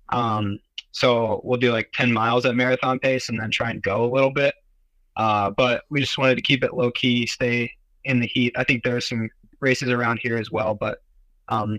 Um, 0.09 0.59
so 0.93 1.41
we'll 1.45 1.61
do 1.61 1.73
like 1.73 1.93
10 1.93 2.13
miles 2.13 2.47
at 2.47 2.57
marathon 2.57 2.99
pace 2.99 3.29
and 3.29 3.39
then 3.39 3.51
try 3.51 3.71
and 3.71 3.83
go 3.83 4.05
a 4.05 4.13
little 4.13 4.31
bit. 4.31 4.55
Uh, 5.17 5.51
but 5.51 5.85
we 5.89 6.01
just 6.01 6.19
wanted 6.19 6.35
to 6.35 6.43
keep 6.43 6.65
it 6.65 6.75
low 6.75 6.91
key, 6.91 7.27
stay 7.27 7.71
in 8.05 8.21
the 8.21 8.27
heat. 8.27 8.55
I 8.57 8.65
think 8.65 8.83
there 8.83 8.97
are 8.97 9.01
some 9.01 9.31
races 9.61 9.89
around 9.89 10.19
here 10.23 10.37
as 10.37 10.51
well, 10.51 10.75
but 10.75 11.03
um, 11.49 11.79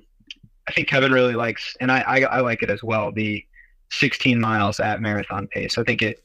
I 0.67 0.71
think 0.71 0.87
Kevin 0.87 1.11
really 1.11 1.35
likes, 1.35 1.75
and 1.79 1.91
I, 1.91 1.99
I, 2.01 2.19
I 2.21 2.39
like 2.39 2.63
it 2.63 2.69
as 2.69 2.83
well. 2.83 3.11
The 3.11 3.45
16 3.91 4.39
miles 4.39 4.79
at 4.79 5.01
marathon 5.01 5.47
pace. 5.47 5.77
I 5.77 5.83
think 5.83 6.01
it 6.01 6.23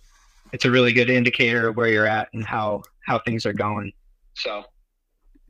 it's 0.53 0.65
a 0.65 0.71
really 0.71 0.93
good 0.93 1.09
indicator 1.09 1.69
of 1.69 1.77
where 1.77 1.89
you're 1.89 2.07
at 2.07 2.29
and 2.35 2.45
how 2.45 2.83
how 3.07 3.19
things 3.19 3.47
are 3.47 3.53
going. 3.53 3.93
So. 4.35 4.65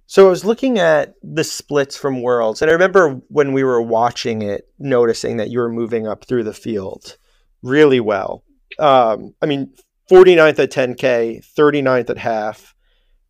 So 0.07 0.27
I 0.27 0.31
was 0.31 0.45
looking 0.45 0.79
at 0.79 1.15
the 1.23 1.45
splits 1.45 1.97
from 1.97 2.21
Worlds, 2.21 2.61
and 2.61 2.71
I 2.71 2.75
remember 2.75 3.21
when 3.29 3.53
we 3.53 3.65
were 3.65 3.81
watching 3.81 4.43
it, 4.43 4.69
noticing 4.79 5.39
that 5.39 5.49
you 5.49 5.59
were 5.59 5.71
moving 5.71 6.07
up 6.07 6.27
through 6.27 6.45
the 6.45 6.53
field 6.53 7.17
really 7.62 8.01
well. 8.01 8.45
Um, 8.79 9.35
I 9.41 9.47
mean, 9.47 9.73
49th 10.11 10.59
at 10.59 10.71
10K, 10.71 11.43
39th 11.57 12.11
at 12.11 12.19
half, 12.19 12.75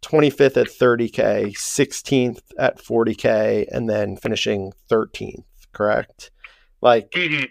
25th 0.03 0.57
at 0.57 0.67
30K, 0.67 1.55
16th 1.55 2.41
at 2.59 2.79
40K, 2.79 3.67
and 3.71 3.89
then 3.89 4.17
finishing 4.17 4.73
13th, 4.91 5.45
correct? 5.73 6.33
Like, 6.81 7.13
mm-hmm. 7.13 7.45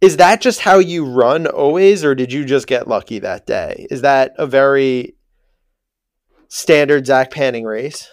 is 0.00 0.18
that 0.18 0.40
just 0.40 0.60
how 0.60 0.78
you 0.78 1.04
run 1.04 1.46
always, 1.48 2.04
or 2.04 2.14
did 2.14 2.32
you 2.32 2.44
just 2.44 2.68
get 2.68 2.86
lucky 2.86 3.18
that 3.18 3.46
day? 3.46 3.86
Is 3.90 4.02
that 4.02 4.34
a 4.38 4.46
very 4.46 5.16
standard 6.48 7.06
Zach 7.06 7.30
Panning 7.30 7.64
race? 7.64 8.08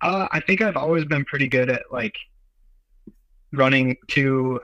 Uh, 0.00 0.28
I 0.30 0.40
think 0.40 0.60
I've 0.60 0.76
always 0.76 1.04
been 1.04 1.24
pretty 1.24 1.48
good 1.48 1.70
at 1.70 1.82
like 1.90 2.16
running 3.52 3.96
to 4.08 4.60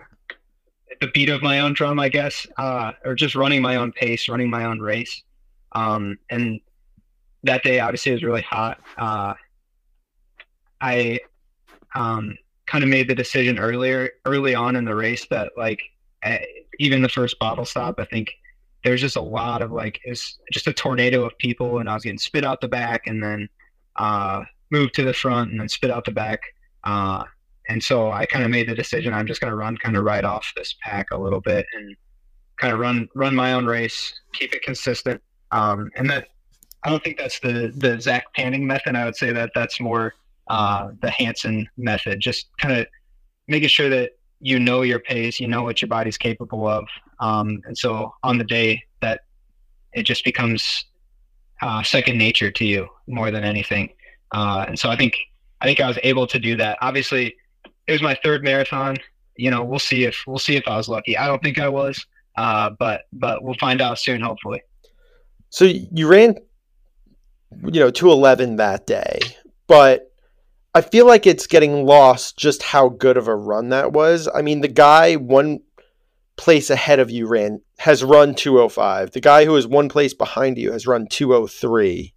the 1.00 1.08
beat 1.08 1.28
of 1.28 1.42
my 1.42 1.60
own 1.60 1.72
drum, 1.72 1.98
I 1.98 2.08
guess, 2.08 2.46
uh, 2.56 2.92
or 3.04 3.14
just 3.14 3.34
running 3.34 3.62
my 3.62 3.76
own 3.76 3.92
pace, 3.92 4.28
running 4.28 4.50
my 4.50 4.64
own 4.64 4.80
race. 4.80 5.22
Um, 5.72 6.18
and 6.30 6.60
that 7.42 7.62
day, 7.62 7.80
obviously, 7.80 8.12
was 8.12 8.22
really 8.22 8.42
hot. 8.42 8.78
Uh, 8.96 9.34
I 10.80 11.20
um, 11.94 12.36
kind 12.66 12.84
of 12.84 12.90
made 12.90 13.08
the 13.08 13.14
decision 13.14 13.58
earlier, 13.58 14.10
early 14.24 14.54
on 14.54 14.76
in 14.76 14.84
the 14.84 14.94
race, 14.94 15.26
that 15.30 15.52
like 15.56 15.80
even 16.78 17.02
the 17.02 17.08
first 17.08 17.38
bottle 17.38 17.64
stop, 17.64 17.98
I 17.98 18.04
think 18.04 18.32
there's 18.84 19.00
just 19.00 19.16
a 19.16 19.22
lot 19.22 19.62
of 19.62 19.72
like 19.72 20.00
it's 20.04 20.38
just 20.52 20.66
a 20.66 20.72
tornado 20.72 21.24
of 21.24 21.36
people, 21.38 21.78
and 21.78 21.88
I 21.88 21.94
was 21.94 22.04
getting 22.04 22.18
spit 22.18 22.44
out 22.44 22.60
the 22.60 22.68
back, 22.68 23.06
and 23.06 23.22
then 23.22 23.48
uh, 23.96 24.42
moved 24.70 24.94
to 24.94 25.04
the 25.04 25.14
front, 25.14 25.50
and 25.50 25.60
then 25.60 25.68
spit 25.68 25.90
out 25.90 26.04
the 26.04 26.12
back. 26.12 26.40
Uh, 26.84 27.24
and 27.68 27.82
so 27.82 28.12
I 28.12 28.26
kind 28.26 28.44
of 28.44 28.50
made 28.50 28.68
the 28.68 28.74
decision 28.74 29.14
I'm 29.14 29.26
just 29.26 29.40
going 29.40 29.50
to 29.50 29.56
run 29.56 29.78
kind 29.78 29.96
of 29.96 30.04
right 30.04 30.24
off 30.24 30.52
this 30.54 30.74
pack 30.82 31.06
a 31.12 31.18
little 31.18 31.40
bit 31.40 31.64
and 31.72 31.96
kind 32.58 32.72
of 32.72 32.78
run 32.78 33.08
run 33.14 33.34
my 33.34 33.54
own 33.54 33.66
race, 33.66 34.20
keep 34.34 34.54
it 34.54 34.62
consistent. 34.62 35.20
Um, 35.50 35.90
and 35.96 36.08
that 36.10 36.28
I 36.84 36.90
don't 36.90 37.02
think 37.02 37.18
that's 37.18 37.40
the 37.40 37.72
the 37.74 38.00
Zach 38.00 38.26
Panning 38.34 38.66
method. 38.66 38.96
I 38.96 39.06
would 39.06 39.16
say 39.16 39.32
that 39.32 39.52
that's 39.54 39.80
more 39.80 40.14
uh, 40.48 40.90
the 41.00 41.10
Hanson 41.10 41.68
method. 41.78 42.20
Just 42.20 42.48
kind 42.60 42.78
of 42.78 42.86
making 43.48 43.70
sure 43.70 43.88
that 43.88 44.12
you 44.40 44.58
know 44.58 44.82
your 44.82 44.98
pace, 44.98 45.40
you 45.40 45.48
know 45.48 45.62
what 45.62 45.80
your 45.80 45.88
body's 45.88 46.18
capable 46.18 46.66
of, 46.66 46.86
um, 47.20 47.60
and 47.66 47.76
so 47.76 48.14
on 48.22 48.38
the 48.38 48.44
day 48.44 48.82
that 49.00 49.20
it 49.92 50.02
just 50.02 50.24
becomes 50.24 50.84
uh, 51.62 51.82
second 51.82 52.18
nature 52.18 52.50
to 52.50 52.64
you 52.64 52.88
more 53.06 53.30
than 53.30 53.44
anything. 53.44 53.88
Uh, 54.32 54.64
and 54.68 54.78
so 54.78 54.90
I 54.90 54.96
think 54.96 55.16
I 55.60 55.66
think 55.66 55.80
I 55.80 55.86
was 55.86 55.98
able 56.02 56.26
to 56.26 56.38
do 56.38 56.56
that. 56.56 56.78
Obviously, 56.82 57.34
it 57.86 57.92
was 57.92 58.02
my 58.02 58.18
third 58.22 58.42
marathon. 58.42 58.96
You 59.36 59.50
know, 59.50 59.64
we'll 59.64 59.78
see 59.78 60.04
if 60.04 60.22
we'll 60.26 60.38
see 60.38 60.56
if 60.56 60.66
I 60.66 60.76
was 60.76 60.88
lucky. 60.88 61.16
I 61.16 61.26
don't 61.26 61.42
think 61.42 61.58
I 61.58 61.68
was, 61.68 62.04
uh, 62.36 62.70
but 62.78 63.02
but 63.12 63.42
we'll 63.42 63.56
find 63.60 63.80
out 63.80 63.98
soon, 63.98 64.20
hopefully. 64.20 64.62
So 65.50 65.64
you 65.64 66.08
ran, 66.08 66.36
you 67.62 67.80
know, 67.80 67.90
two 67.90 68.10
eleven 68.10 68.56
that 68.56 68.86
day, 68.86 69.20
but 69.66 70.12
I 70.74 70.80
feel 70.80 71.06
like 71.06 71.26
it's 71.26 71.46
getting 71.46 71.86
lost 71.86 72.36
just 72.36 72.62
how 72.62 72.88
good 72.88 73.16
of 73.16 73.28
a 73.28 73.36
run 73.36 73.68
that 73.68 73.92
was. 73.92 74.28
I 74.34 74.42
mean, 74.42 74.60
the 74.60 74.68
guy 74.68 75.14
one 75.14 75.60
place 76.36 76.68
ahead 76.68 76.98
of 76.98 77.10
you 77.10 77.26
ran 77.28 77.60
has 77.78 78.02
run 78.02 78.34
205. 78.34 79.12
The 79.12 79.20
guy 79.20 79.44
who 79.44 79.54
is 79.56 79.66
one 79.66 79.88
place 79.88 80.14
behind 80.14 80.58
you 80.58 80.72
has 80.72 80.86
run 80.86 81.06
203. 81.08 82.12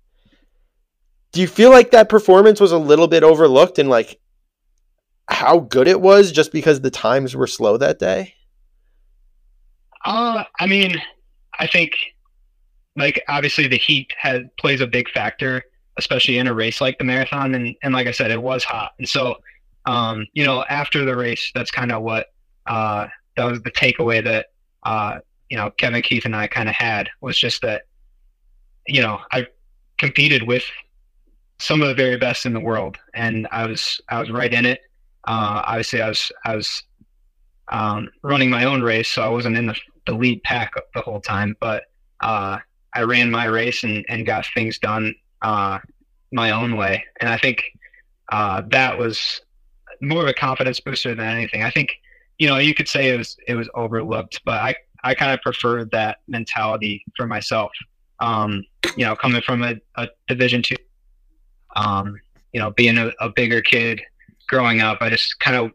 Do 1.34 1.42
you 1.42 1.48
feel 1.48 1.70
like 1.70 1.92
that 1.92 2.10
performance 2.10 2.60
was 2.60 2.72
a 2.72 2.80
little 2.80 3.08
bit 3.08 3.24
overlooked 3.24 3.78
and 3.78 3.90
like 3.90 4.20
how 5.30 5.60
good 5.60 5.88
it 5.88 6.02
was 6.02 6.32
just 6.32 6.52
because 6.52 6.82
the 6.82 6.90
times 6.90 7.36
were 7.36 7.48
slow 7.48 7.78
that 7.78 8.00
day? 8.00 8.34
Uh, 10.04 10.46
I 10.60 10.66
mean, 10.66 11.02
I 11.60 11.68
think 11.68 11.92
like 12.96 13.24
obviously 13.28 13.68
the 13.68 13.78
heat 13.78 14.12
has 14.18 14.42
plays 14.58 14.82
a 14.82 14.88
big 14.88 15.10
factor, 15.10 15.64
especially 15.98 16.38
in 16.38 16.48
a 16.48 16.54
race 16.54 16.82
like 16.82 16.98
the 16.98 17.04
marathon. 17.04 17.56
And 17.56 17.76
and 17.84 17.94
like 17.94 18.08
I 18.08 18.12
said, 18.12 18.32
it 18.32 18.42
was 18.42 18.64
hot, 18.64 18.92
and 18.98 19.08
so 19.08 19.38
um, 19.86 20.28
you 20.34 20.46
know 20.46 20.64
after 20.70 21.06
the 21.06 21.16
race, 21.16 21.52
that's 21.54 21.72
kind 21.72 21.92
of 21.92 22.04
what 22.04 22.28
uh, 22.66 23.08
that 23.36 23.46
was 23.46 23.62
the 23.62 23.72
takeaway 23.72 24.24
that 24.24 24.48
uh, 24.84 25.20
you 25.50 25.58
know 25.58 25.72
Kevin 25.72 26.02
Keith 26.02 26.26
and 26.26 26.36
I 26.36 26.48
kind 26.48 26.70
of 26.70 26.76
had 26.76 27.10
was 27.22 27.40
just 27.40 27.62
that 27.62 27.84
you 28.88 29.02
know 29.02 29.20
I 29.32 29.48
competed 29.98 30.44
with 30.44 30.64
some 31.60 31.82
of 31.82 31.88
the 31.88 31.96
very 31.96 32.18
best 32.18 32.46
in 32.46 32.54
the 32.54 32.60
world, 32.60 32.98
and 33.14 33.48
I 33.52 33.66
was 33.66 34.02
I 34.10 34.20
was 34.20 34.30
right 34.30 34.54
in 34.54 34.66
it. 34.66 34.82
Uh, 35.26 35.62
obviously, 35.66 36.02
I 36.02 36.10
was 36.10 36.32
I 36.46 36.56
was 36.56 36.84
um, 37.70 38.10
running 38.22 38.50
my 38.50 38.66
own 38.66 38.82
race, 38.82 39.10
so 39.10 39.22
I 39.22 39.28
wasn't 39.28 39.58
in 39.58 39.68
the, 39.68 39.76
the 40.06 40.14
lead 40.14 40.44
pack 40.44 40.74
the 40.94 41.02
whole 41.02 41.20
time. 41.20 41.56
But 41.60 41.86
uh, 42.22 42.60
I 42.94 43.04
ran 43.04 43.30
my 43.30 43.46
race 43.46 43.84
and, 43.84 44.06
and 44.10 44.26
got 44.26 44.46
things 44.54 44.80
done 44.80 45.14
uh, 45.42 45.80
my 46.32 46.52
own 46.52 46.78
way, 46.78 47.04
and 47.22 47.30
I 47.30 47.38
think 47.38 47.64
uh, 48.32 48.62
that 48.70 48.98
was 48.98 49.42
more 50.02 50.24
of 50.24 50.28
a 50.28 50.34
confidence 50.34 50.80
booster 50.80 51.16
than 51.16 51.26
anything. 51.26 51.64
I 51.64 51.72
think 51.72 51.92
you 52.38 52.48
know 52.48 52.58
you 52.58 52.74
could 52.74 52.88
say 52.88 53.10
it 53.10 53.18
was 53.18 53.38
it 53.48 53.56
was 53.56 53.70
overlooked, 53.74 54.42
but 54.46 54.56
I 54.62 54.76
I 55.04 55.14
kind 55.14 55.32
of 55.32 55.42
preferred 55.42 55.92
that 55.92 56.18
mentality 56.28 57.04
for 57.16 57.28
myself. 57.28 57.72
Um, 58.20 58.64
you 58.96 59.06
know, 59.06 59.16
coming 59.16 59.42
from 59.42 59.64
a, 59.64 59.76
a 59.96 60.08
Division 60.28 60.62
two, 60.62 60.76
um, 61.76 62.20
you 62.54 62.60
know, 62.60 62.72
being 62.72 62.98
a, 62.98 63.12
a 63.20 63.30
bigger 63.30 63.62
kid 63.62 64.02
growing 64.48 64.82
up, 64.82 64.98
I 65.02 65.10
just 65.10 65.40
kind 65.40 65.58
of 65.58 65.72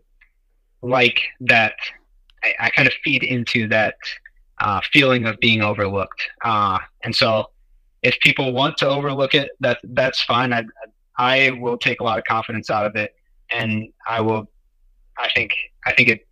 like 0.82 1.20
that. 1.40 1.74
I, 2.42 2.54
I 2.58 2.70
kind 2.70 2.88
of 2.88 2.94
feed 3.04 3.22
into 3.22 3.68
that 3.68 3.94
uh, 4.60 4.80
feeling 4.92 5.26
of 5.26 5.38
being 5.40 5.62
overlooked. 5.62 6.22
Uh, 6.44 6.78
and 7.04 7.14
so, 7.14 7.50
if 8.02 8.18
people 8.20 8.52
want 8.52 8.76
to 8.78 8.88
overlook 8.88 9.34
it, 9.34 9.50
that 9.60 9.78
that's 9.82 10.22
fine. 10.22 10.52
I 10.52 10.64
I 11.16 11.50
will 11.60 11.78
take 11.78 12.00
a 12.00 12.04
lot 12.04 12.18
of 12.18 12.24
confidence 12.24 12.70
out 12.70 12.86
of 12.86 12.96
it, 12.96 13.14
and 13.50 13.88
I 14.06 14.20
will. 14.20 14.48
I 15.18 15.28
think 15.34 15.54
I 15.86 15.92
think 15.92 16.08
it 16.08 16.26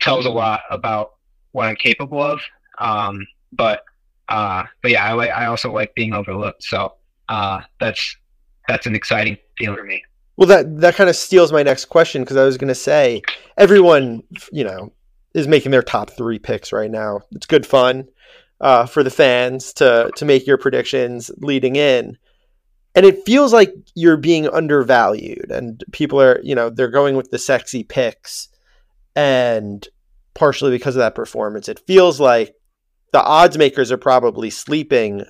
tells 0.00 0.26
a 0.26 0.30
lot 0.30 0.62
about 0.70 1.12
what 1.52 1.66
I'm 1.66 1.76
capable 1.76 2.22
of. 2.22 2.40
Um, 2.78 3.26
but 3.52 3.84
uh, 4.28 4.64
but 4.82 4.90
yeah, 4.92 5.04
I 5.04 5.12
like 5.12 5.30
I 5.30 5.46
also 5.46 5.72
like 5.72 5.94
being 5.94 6.12
overlooked. 6.12 6.62
So 6.62 6.94
uh, 7.28 7.60
that's 7.80 8.16
that's 8.68 8.86
an 8.86 8.94
exciting 8.94 9.36
feeling 9.58 9.76
for 9.76 9.84
me. 9.84 10.02
Well, 10.36 10.46
that 10.46 10.80
that 10.80 10.94
kind 10.94 11.10
of 11.10 11.16
steals 11.16 11.52
my 11.52 11.62
next 11.62 11.86
question 11.86 12.22
because 12.22 12.36
I 12.36 12.44
was 12.44 12.56
going 12.56 12.68
to 12.68 12.74
say 12.74 13.22
everyone, 13.56 14.22
you 14.52 14.64
know, 14.64 14.92
is 15.34 15.48
making 15.48 15.72
their 15.72 15.82
top 15.82 16.10
three 16.10 16.38
picks 16.38 16.72
right 16.72 16.90
now. 16.90 17.20
It's 17.32 17.46
good 17.46 17.66
fun 17.66 18.08
uh, 18.60 18.86
for 18.86 19.02
the 19.02 19.10
fans 19.10 19.72
to 19.74 20.10
to 20.16 20.24
make 20.24 20.46
your 20.46 20.58
predictions 20.58 21.30
leading 21.38 21.76
in, 21.76 22.16
and 22.94 23.06
it 23.06 23.24
feels 23.24 23.52
like 23.52 23.72
you're 23.94 24.16
being 24.16 24.48
undervalued, 24.48 25.50
and 25.50 25.82
people 25.92 26.20
are, 26.20 26.40
you 26.42 26.54
know, 26.54 26.70
they're 26.70 26.88
going 26.88 27.16
with 27.16 27.30
the 27.30 27.38
sexy 27.38 27.84
picks, 27.84 28.48
and 29.16 29.88
partially 30.34 30.70
because 30.70 30.96
of 30.96 31.00
that 31.00 31.14
performance, 31.14 31.68
it 31.68 31.80
feels 31.86 32.20
like 32.20 32.54
the 33.12 33.22
odds 33.22 33.58
makers 33.58 33.90
are 33.90 33.98
probably 33.98 34.50
sleeping 34.50 35.24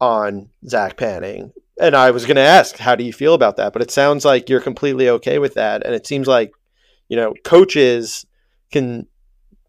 on 0.00 0.48
Zach 0.66 0.96
Panning 0.96 1.52
and 1.80 1.96
I 1.96 2.10
was 2.10 2.26
going 2.26 2.36
to 2.36 2.42
ask, 2.42 2.76
how 2.76 2.94
do 2.94 3.04
you 3.04 3.12
feel 3.12 3.34
about 3.34 3.56
that? 3.56 3.72
But 3.72 3.82
it 3.82 3.90
sounds 3.90 4.24
like 4.24 4.48
you're 4.48 4.60
completely 4.60 5.08
okay 5.08 5.38
with 5.38 5.54
that, 5.54 5.84
and 5.84 5.94
it 5.94 6.06
seems 6.06 6.28
like 6.28 6.52
you 7.08 7.16
know 7.16 7.34
coaches 7.42 8.26
can 8.70 9.06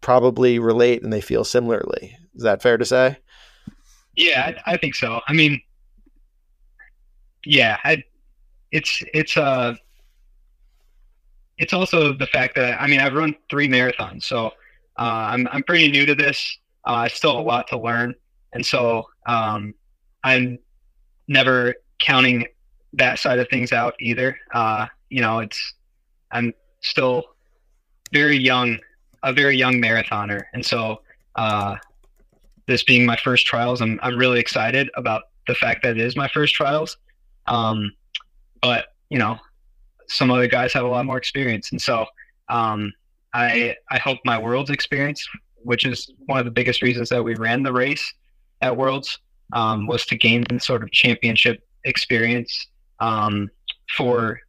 probably 0.00 0.58
relate 0.58 1.02
and 1.02 1.12
they 1.12 1.20
feel 1.20 1.44
similarly. 1.44 2.16
Is 2.34 2.42
that 2.42 2.62
fair 2.62 2.76
to 2.76 2.84
say? 2.84 3.18
Yeah, 4.16 4.52
I, 4.66 4.72
I 4.72 4.76
think 4.76 4.94
so. 4.94 5.20
I 5.26 5.32
mean, 5.32 5.60
yeah, 7.44 7.78
I, 7.84 8.02
it's 8.70 9.02
it's 9.12 9.36
uh 9.36 9.74
it's 11.58 11.72
also 11.72 12.12
the 12.12 12.26
fact 12.26 12.54
that 12.56 12.80
I 12.80 12.86
mean 12.86 13.00
I've 13.00 13.14
run 13.14 13.34
three 13.50 13.68
marathons, 13.68 14.24
so 14.24 14.48
uh, 14.98 15.30
I'm 15.30 15.48
I'm 15.52 15.62
pretty 15.62 15.90
new 15.90 16.06
to 16.06 16.14
this. 16.14 16.58
Uh, 16.84 17.08
still 17.08 17.38
a 17.38 17.40
lot 17.40 17.68
to 17.68 17.78
learn, 17.78 18.14
and 18.52 18.64
so 18.64 19.04
um, 19.26 19.74
I'm 20.24 20.58
never 21.28 21.74
counting 22.00 22.46
that 22.94 23.18
side 23.18 23.38
of 23.38 23.48
things 23.48 23.72
out 23.72 23.94
either. 24.00 24.36
Uh, 24.52 24.86
you 25.08 25.20
know, 25.20 25.38
it's 25.38 25.74
I'm 26.32 26.52
still 26.80 27.24
very 28.12 28.36
young, 28.36 28.78
a 29.22 29.32
very 29.32 29.56
young 29.56 29.74
marathoner, 29.74 30.42
and 30.52 30.64
so 30.64 31.02
uh, 31.36 31.76
this 32.66 32.82
being 32.82 33.04
my 33.04 33.16
first 33.16 33.46
trials, 33.46 33.80
I'm 33.80 33.98
I'm 34.02 34.16
really 34.16 34.40
excited 34.40 34.90
about 34.96 35.22
the 35.46 35.54
fact 35.54 35.82
that 35.82 35.92
it 35.92 36.00
is 36.00 36.16
my 36.16 36.28
first 36.28 36.54
trials. 36.54 36.96
Um, 37.46 37.92
but 38.60 38.86
you 39.10 39.18
know, 39.18 39.38
some 40.08 40.30
other 40.30 40.46
guys 40.46 40.72
have 40.72 40.84
a 40.84 40.88
lot 40.88 41.04
more 41.04 41.16
experience, 41.16 41.72
and 41.72 41.80
so 41.80 42.06
um, 42.48 42.92
I 43.34 43.76
I 43.90 43.98
hope 43.98 44.18
my 44.24 44.38
Worlds 44.38 44.70
experience, 44.70 45.26
which 45.56 45.84
is 45.86 46.10
one 46.26 46.38
of 46.38 46.44
the 46.44 46.50
biggest 46.50 46.82
reasons 46.82 47.08
that 47.08 47.22
we 47.22 47.34
ran 47.34 47.62
the 47.62 47.72
race 47.72 48.12
at 48.60 48.76
Worlds, 48.76 49.18
um, 49.52 49.86
was 49.86 50.06
to 50.06 50.16
gain 50.16 50.44
sort 50.60 50.82
of 50.82 50.90
championship 50.92 51.66
experience 51.84 52.68
um, 53.00 53.50
for 53.96 54.40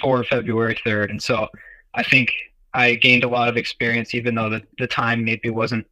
for 0.00 0.22
February 0.24 0.78
third, 0.84 1.10
and 1.10 1.22
so 1.22 1.48
I 1.94 2.02
think 2.04 2.32
I 2.72 2.94
gained 2.94 3.24
a 3.24 3.28
lot 3.28 3.48
of 3.48 3.56
experience, 3.56 4.14
even 4.14 4.34
though 4.34 4.48
the, 4.48 4.62
the 4.78 4.86
time 4.86 5.24
maybe 5.24 5.50
wasn't 5.50 5.86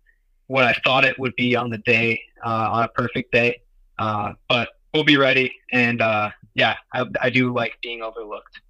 what 0.49 0.65
I 0.65 0.75
thought 0.85 1.05
it 1.05 1.19
would 1.19 1.37
be 1.37 1.55
on 1.55 1.71
the 1.71 1.79
day, 1.79 2.21
uh, 2.45 2.69
on 2.73 2.85
a 2.85 2.89
perfect 2.89 3.33
day. 3.33 3.63
Uh, 3.99 4.33
but 4.49 4.71
we'll 4.93 5.05
be 5.05 5.17
ready, 5.17 5.55
and 5.73 6.03
uh, 6.03 6.31
yeah, 6.55 6.77
I, 6.93 7.05
I 7.21 7.31
do 7.31 7.53
like 7.55 7.75
being 7.83 8.03
overlooked. 8.03 8.61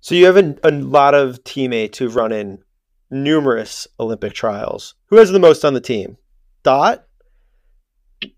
So 0.00 0.14
you 0.14 0.26
have 0.26 0.36
a, 0.36 0.54
a 0.62 0.70
lot 0.70 1.14
of 1.14 1.42
teammates 1.44 1.98
who've 1.98 2.14
run 2.14 2.32
in 2.32 2.62
numerous 3.10 3.88
Olympic 3.98 4.34
trials. 4.34 4.94
Who 5.06 5.16
has 5.16 5.30
the 5.30 5.38
most 5.38 5.64
on 5.64 5.74
the 5.74 5.80
team? 5.80 6.16
Dot. 6.62 7.04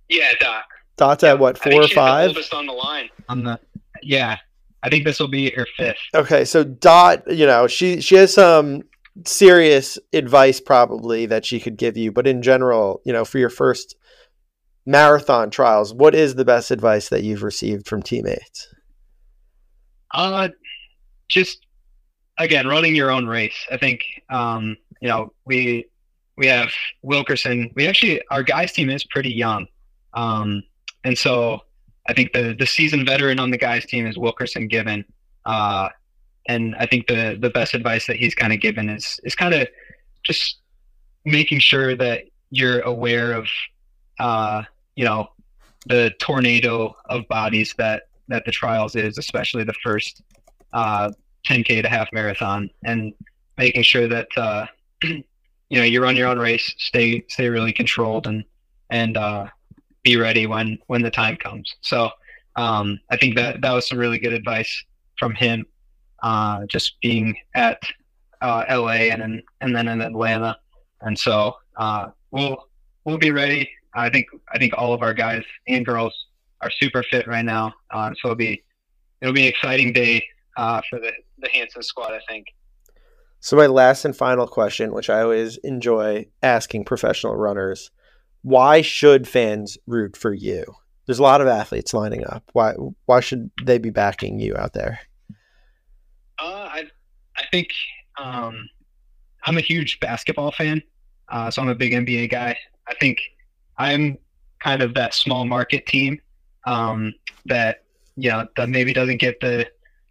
Yeah, 0.08 0.32
Dot. 0.40 0.64
Dot's 0.96 1.24
at 1.24 1.38
what 1.38 1.56
four 1.58 1.82
or 1.82 1.88
five? 1.88 2.28
oldest 2.28 2.52
on 2.52 2.66
the 2.66 2.72
line. 2.72 3.08
On 3.28 3.44
the 3.44 3.60
yeah, 4.02 4.38
I 4.82 4.88
think 4.88 5.04
this 5.04 5.20
will 5.20 5.28
be 5.28 5.50
her 5.50 5.66
fifth. 5.76 5.98
Okay, 6.14 6.44
so 6.44 6.64
Dot, 6.64 7.30
you 7.30 7.46
know, 7.46 7.66
she 7.66 8.00
she 8.00 8.16
has 8.16 8.34
some 8.34 8.82
serious 9.24 9.98
advice 10.12 10.60
probably 10.60 11.26
that 11.26 11.44
she 11.44 11.60
could 11.60 11.76
give 11.76 11.96
you, 11.96 12.12
but 12.12 12.26
in 12.26 12.42
general, 12.42 13.00
you 13.04 13.12
know, 13.12 13.24
for 13.24 13.38
your 13.38 13.50
first 13.50 13.96
marathon 14.86 15.50
trials, 15.50 15.92
what 15.92 16.14
is 16.14 16.34
the 16.34 16.44
best 16.44 16.70
advice 16.70 17.08
that 17.08 17.22
you've 17.22 17.42
received 17.42 17.86
from 17.86 18.02
teammates? 18.02 18.68
Uh 20.12 20.48
just 21.28 21.66
again, 22.38 22.66
running 22.66 22.94
your 22.94 23.10
own 23.10 23.26
race. 23.26 23.66
I 23.70 23.76
think 23.76 24.02
um, 24.30 24.76
you 25.00 25.08
know, 25.08 25.32
we 25.44 25.86
we 26.36 26.46
have 26.46 26.70
Wilkerson. 27.02 27.70
We 27.74 27.86
actually 27.86 28.22
our 28.30 28.42
guys 28.42 28.72
team 28.72 28.90
is 28.90 29.04
pretty 29.04 29.32
young. 29.32 29.66
Um, 30.14 30.62
and 31.04 31.16
so 31.16 31.60
I 32.08 32.14
think 32.14 32.32
the 32.32 32.54
the 32.58 32.66
seasoned 32.66 33.06
veteran 33.06 33.38
on 33.38 33.50
the 33.50 33.58
guys 33.58 33.84
team 33.86 34.06
is 34.06 34.16
Wilkerson 34.16 34.68
Given. 34.68 35.04
Uh, 35.44 35.88
and 36.48 36.74
I 36.76 36.86
think 36.86 37.06
the 37.06 37.38
the 37.40 37.50
best 37.50 37.74
advice 37.74 38.06
that 38.06 38.16
he's 38.16 38.34
kind 38.34 38.52
of 38.52 38.60
given 38.60 38.88
is 38.88 39.20
is 39.22 39.34
kind 39.34 39.54
of 39.54 39.68
just 40.24 40.58
making 41.24 41.60
sure 41.60 41.94
that 41.94 42.24
you're 42.50 42.80
aware 42.80 43.32
of 43.32 43.46
uh, 44.18 44.62
you 44.96 45.04
know 45.04 45.28
the 45.86 46.12
tornado 46.18 46.96
of 47.06 47.28
bodies 47.28 47.74
that 47.78 48.04
that 48.28 48.44
the 48.44 48.50
trials 48.50 48.96
is, 48.96 49.18
especially 49.18 49.64
the 49.64 49.74
first 49.82 50.22
uh, 50.72 51.10
10k 51.46 51.82
to 51.82 51.88
half 51.88 52.08
marathon, 52.12 52.70
and 52.84 53.14
making 53.56 53.82
sure 53.82 54.08
that 54.08 54.28
uh, 54.36 54.66
you 55.02 55.24
know 55.70 55.84
you 55.84 56.02
run 56.02 56.16
your 56.16 56.28
own 56.28 56.38
race, 56.38 56.74
stay 56.78 57.24
stay 57.28 57.48
really 57.48 57.72
controlled, 57.72 58.26
and 58.26 58.44
and 58.90 59.16
uh, 59.16 59.46
be 60.02 60.16
ready 60.16 60.46
when 60.46 60.78
when 60.86 61.02
the 61.02 61.10
time 61.10 61.36
comes. 61.36 61.74
So 61.82 62.10
um, 62.56 62.98
I 63.10 63.18
think 63.18 63.36
that 63.36 63.60
that 63.60 63.72
was 63.72 63.86
some 63.86 63.98
really 63.98 64.18
good 64.18 64.32
advice 64.32 64.84
from 65.18 65.34
him. 65.34 65.66
Uh, 66.22 66.66
just 66.66 67.00
being 67.00 67.36
at 67.54 67.80
uh, 68.40 68.64
LA 68.68 69.10
and 69.12 69.22
in, 69.22 69.42
and 69.60 69.74
then 69.74 69.88
in 69.88 70.00
Atlanta, 70.00 70.58
and 71.00 71.18
so 71.18 71.54
uh, 71.76 72.08
we'll 72.30 72.68
we'll 73.04 73.18
be 73.18 73.30
ready. 73.30 73.70
I 73.94 74.10
think 74.10 74.26
I 74.52 74.58
think 74.58 74.74
all 74.76 74.92
of 74.92 75.02
our 75.02 75.14
guys 75.14 75.44
and 75.66 75.84
girls 75.84 76.14
are 76.60 76.70
super 76.70 77.02
fit 77.04 77.26
right 77.26 77.44
now, 77.44 77.72
uh, 77.90 78.10
so 78.20 78.28
it'll 78.28 78.36
be 78.36 78.62
it'll 79.20 79.34
be 79.34 79.42
an 79.42 79.48
exciting 79.48 79.92
day 79.92 80.24
uh, 80.56 80.80
for 80.88 80.98
the 80.98 81.12
the 81.38 81.48
Hanson 81.50 81.82
squad. 81.82 82.12
I 82.12 82.20
think. 82.28 82.46
So 83.40 83.56
my 83.56 83.66
last 83.66 84.04
and 84.04 84.16
final 84.16 84.48
question, 84.48 84.92
which 84.92 85.08
I 85.08 85.22
always 85.22 85.58
enjoy 85.58 86.26
asking 86.42 86.84
professional 86.84 87.36
runners, 87.36 87.92
why 88.42 88.82
should 88.82 89.28
fans 89.28 89.78
root 89.86 90.16
for 90.16 90.34
you? 90.34 90.64
There's 91.06 91.20
a 91.20 91.22
lot 91.22 91.40
of 91.40 91.46
athletes 91.46 91.94
lining 91.94 92.26
up. 92.26 92.44
Why 92.52 92.72
why 93.06 93.20
should 93.20 93.50
they 93.64 93.78
be 93.78 93.90
backing 93.90 94.40
you 94.40 94.56
out 94.56 94.72
there? 94.74 95.00
I 97.38 97.42
I 97.42 97.46
think 97.50 97.68
um, 98.18 98.68
I'm 99.44 99.56
a 99.56 99.60
huge 99.62 100.00
basketball 100.00 100.52
fan, 100.52 100.82
uh, 101.28 101.50
so 101.50 101.62
I'm 101.62 101.68
a 101.68 101.74
big 101.74 101.92
NBA 101.92 102.30
guy. 102.30 102.56
I 102.88 102.94
think 102.94 103.20
I'm 103.78 104.18
kind 104.60 104.82
of 104.82 104.94
that 104.94 105.14
small 105.14 105.44
market 105.44 105.86
team 105.86 106.20
um, 106.66 107.14
that 107.46 107.84
you 108.16 108.30
know 108.30 108.46
that 108.56 108.68
maybe 108.68 108.92
doesn't 108.92 109.18
get 109.18 109.40
the, 109.40 109.66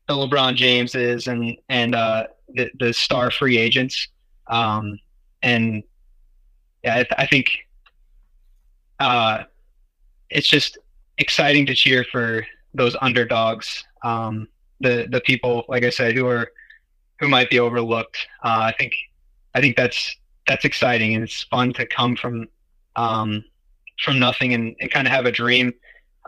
the 0.07 0.13
LeBron 0.13 0.55
Jameses 0.55 1.27
and 1.27 1.57
and 1.69 1.95
uh, 1.95 2.27
the, 2.49 2.71
the 2.79 2.93
star 2.93 3.31
free 3.31 3.57
agents. 3.57 4.07
Um, 4.47 4.99
and 5.43 5.83
yeah, 6.83 6.93
I, 6.93 7.03
th- 7.03 7.15
I 7.17 7.25
think 7.27 7.51
uh, 8.99 9.43
it's 10.29 10.47
just 10.47 10.77
exciting 11.17 11.65
to 11.67 11.75
cheer 11.75 12.05
for 12.11 12.45
those 12.73 12.95
underdogs. 13.01 13.83
Um, 14.03 14.47
the 14.79 15.07
the 15.11 15.21
people, 15.21 15.65
like 15.67 15.83
I 15.83 15.89
said, 15.89 16.15
who 16.15 16.27
are 16.27 16.49
who 17.19 17.27
might 17.27 17.49
be 17.49 17.59
overlooked. 17.59 18.17
Uh, 18.43 18.71
I 18.71 18.73
think 18.77 18.95
I 19.53 19.61
think 19.61 19.75
that's 19.75 20.15
that's 20.47 20.65
exciting 20.65 21.13
and 21.13 21.23
it's 21.23 21.43
fun 21.43 21.73
to 21.73 21.85
come 21.85 22.15
from 22.15 22.47
um, 22.95 23.43
from 24.03 24.19
nothing 24.19 24.53
and, 24.53 24.75
and 24.79 24.91
kind 24.91 25.07
of 25.07 25.13
have 25.13 25.25
a 25.25 25.31
dream 25.31 25.73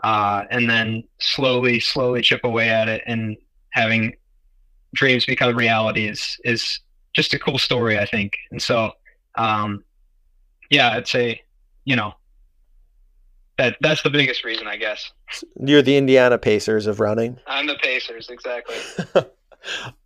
uh, 0.02 0.44
and 0.50 0.68
then 0.68 1.04
slowly 1.18 1.80
slowly 1.80 2.22
chip 2.22 2.44
away 2.44 2.68
at 2.68 2.88
it 2.88 3.02
and 3.06 3.36
having 3.70 4.14
dreams 4.94 5.24
become 5.24 5.56
reality 5.56 6.06
is 6.06 6.38
is 6.44 6.80
just 7.14 7.32
a 7.34 7.38
cool 7.38 7.58
story 7.58 7.98
I 7.98 8.06
think 8.06 8.34
and 8.50 8.60
so 8.60 8.92
um, 9.36 9.84
yeah 10.70 10.90
I'd 10.92 11.08
say 11.08 11.42
you 11.84 11.96
know 11.96 12.14
that 13.60 13.76
that's 13.82 14.02
the 14.02 14.08
biggest 14.08 14.42
reason, 14.42 14.66
I 14.66 14.78
guess. 14.78 15.12
You're 15.62 15.82
the 15.82 15.98
Indiana 15.98 16.38
Pacers 16.38 16.86
of 16.86 16.98
running. 16.98 17.38
I'm 17.46 17.66
the 17.66 17.74
Pacers, 17.74 18.30
exactly. 18.30 18.76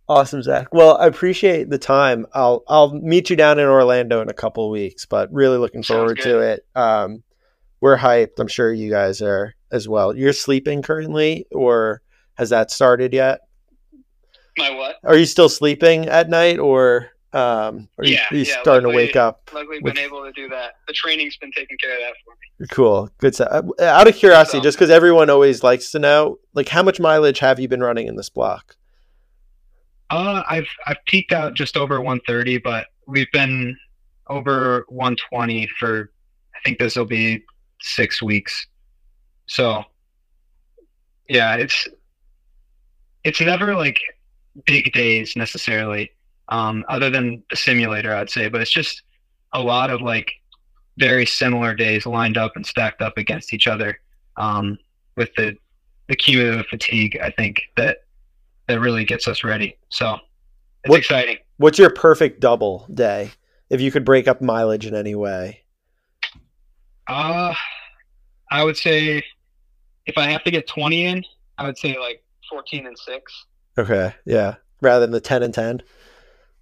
awesome, 0.07 0.43
Zach. 0.43 0.73
Well, 0.73 0.97
I 0.97 1.07
appreciate 1.07 1.69
the 1.69 1.77
time. 1.77 2.25
I'll 2.33 2.63
I'll 2.67 2.93
meet 2.93 3.29
you 3.29 3.35
down 3.35 3.59
in 3.59 3.65
Orlando 3.65 4.21
in 4.21 4.29
a 4.29 4.33
couple 4.33 4.69
weeks, 4.69 5.05
but 5.05 5.31
really 5.31 5.57
looking 5.57 5.83
forward 5.83 6.19
to 6.21 6.39
it. 6.39 6.65
Um, 6.75 7.23
we're 7.81 7.97
hyped. 7.97 8.39
I'm 8.39 8.47
sure 8.47 8.73
you 8.73 8.89
guys 8.89 9.21
are 9.21 9.53
as 9.71 9.87
well. 9.87 10.15
You're 10.15 10.33
sleeping 10.33 10.81
currently, 10.81 11.45
or 11.51 12.01
has 12.35 12.49
that 12.49 12.71
started 12.71 13.13
yet? 13.13 13.41
My 14.57 14.71
what? 14.71 14.97
Are 15.03 15.17
you 15.17 15.25
still 15.25 15.49
sleeping 15.49 16.07
at 16.07 16.29
night, 16.29 16.59
or 16.59 17.09
um, 17.33 17.89
are 17.97 18.05
yeah, 18.05 18.11
you, 18.11 18.17
are 18.31 18.39
you 18.39 18.45
yeah, 18.45 18.61
starting 18.61 18.87
luckily, 18.87 19.03
to 19.03 19.07
wake 19.07 19.15
up? 19.17 19.49
Luckily, 19.53 19.79
with... 19.81 19.95
been 19.95 20.03
able 20.03 20.23
to 20.23 20.31
do 20.31 20.47
that. 20.49 20.75
The 20.87 20.93
training's 20.93 21.35
been 21.37 21.51
taking 21.51 21.77
care 21.77 21.93
of 21.93 21.99
that 21.99 22.13
for 22.23 22.31
me. 22.31 22.67
Cool, 22.71 23.09
good 23.17 23.35
stuff. 23.35 23.65
Uh, 23.77 23.83
out 23.83 24.07
of 24.07 24.15
curiosity, 24.15 24.59
so, 24.59 24.63
just 24.63 24.77
because 24.77 24.89
everyone 24.89 25.29
always 25.29 25.61
likes 25.61 25.91
to 25.91 25.99
know, 25.99 26.39
like 26.53 26.69
how 26.69 26.81
much 26.81 26.99
mileage 26.99 27.39
have 27.39 27.59
you 27.59 27.67
been 27.67 27.81
running 27.81 28.07
in 28.07 28.15
this 28.15 28.29
block? 28.29 28.77
Uh, 30.09 30.43
I've 30.47 30.67
I've 30.85 31.03
peaked 31.05 31.31
out 31.31 31.55
just 31.55 31.77
over 31.77 31.99
130, 31.99 32.59
but 32.59 32.87
we've 33.07 33.31
been 33.31 33.77
over 34.27 34.85
120 34.89 35.67
for 35.79 36.11
I 36.55 36.59
think 36.63 36.79
this 36.79 36.95
will 36.95 37.05
be 37.05 37.43
six 37.81 38.21
weeks. 38.21 38.67
So, 39.47 39.83
yeah, 41.29 41.55
it's 41.55 41.87
it's 43.23 43.41
never 43.41 43.75
like 43.75 43.99
big 44.65 44.93
days 44.93 45.35
necessarily 45.35 46.11
um, 46.49 46.85
other 46.87 47.09
than 47.09 47.43
the 47.49 47.55
simulator, 47.55 48.13
I'd 48.13 48.29
say. 48.29 48.47
But 48.47 48.61
it's 48.61 48.71
just 48.71 49.01
a 49.53 49.61
lot 49.61 49.89
of 49.89 50.01
like 50.01 50.31
very 50.97 51.25
similar 51.25 51.73
days 51.73 52.05
lined 52.05 52.37
up 52.37 52.55
and 52.55 52.65
stacked 52.65 53.01
up 53.01 53.17
against 53.17 53.53
each 53.53 53.67
other 53.67 53.99
um, 54.37 54.77
with 55.17 55.33
the 55.35 55.57
the 56.07 56.15
cumulative 56.15 56.67
fatigue. 56.67 57.17
I 57.21 57.31
think 57.31 57.61
that 57.77 58.04
that 58.67 58.79
really 58.79 59.05
gets 59.05 59.27
us 59.27 59.43
ready. 59.43 59.77
So 59.89 60.17
it's 60.83 60.89
what, 60.89 60.99
exciting. 60.99 61.37
What's 61.57 61.79
your 61.79 61.89
perfect 61.89 62.39
double 62.39 62.87
day? 62.93 63.31
If 63.69 63.81
you 63.81 63.91
could 63.91 64.05
break 64.05 64.27
up 64.27 64.41
mileage 64.41 64.85
in 64.85 64.95
any 64.95 65.15
way. 65.15 65.61
Uh 67.07 67.53
I 68.51 68.63
would 68.63 68.77
say 68.77 69.23
if 70.05 70.17
I 70.17 70.29
have 70.29 70.43
to 70.43 70.51
get 70.51 70.67
20 70.67 71.05
in, 71.05 71.23
I 71.57 71.65
would 71.65 71.77
say 71.77 71.97
like 71.97 72.23
14 72.49 72.85
and 72.85 72.97
6. 72.97 73.45
Okay, 73.77 74.13
yeah. 74.25 74.55
Rather 74.81 75.01
than 75.01 75.11
the 75.11 75.19
10 75.19 75.43
and 75.43 75.53
10. 75.53 75.81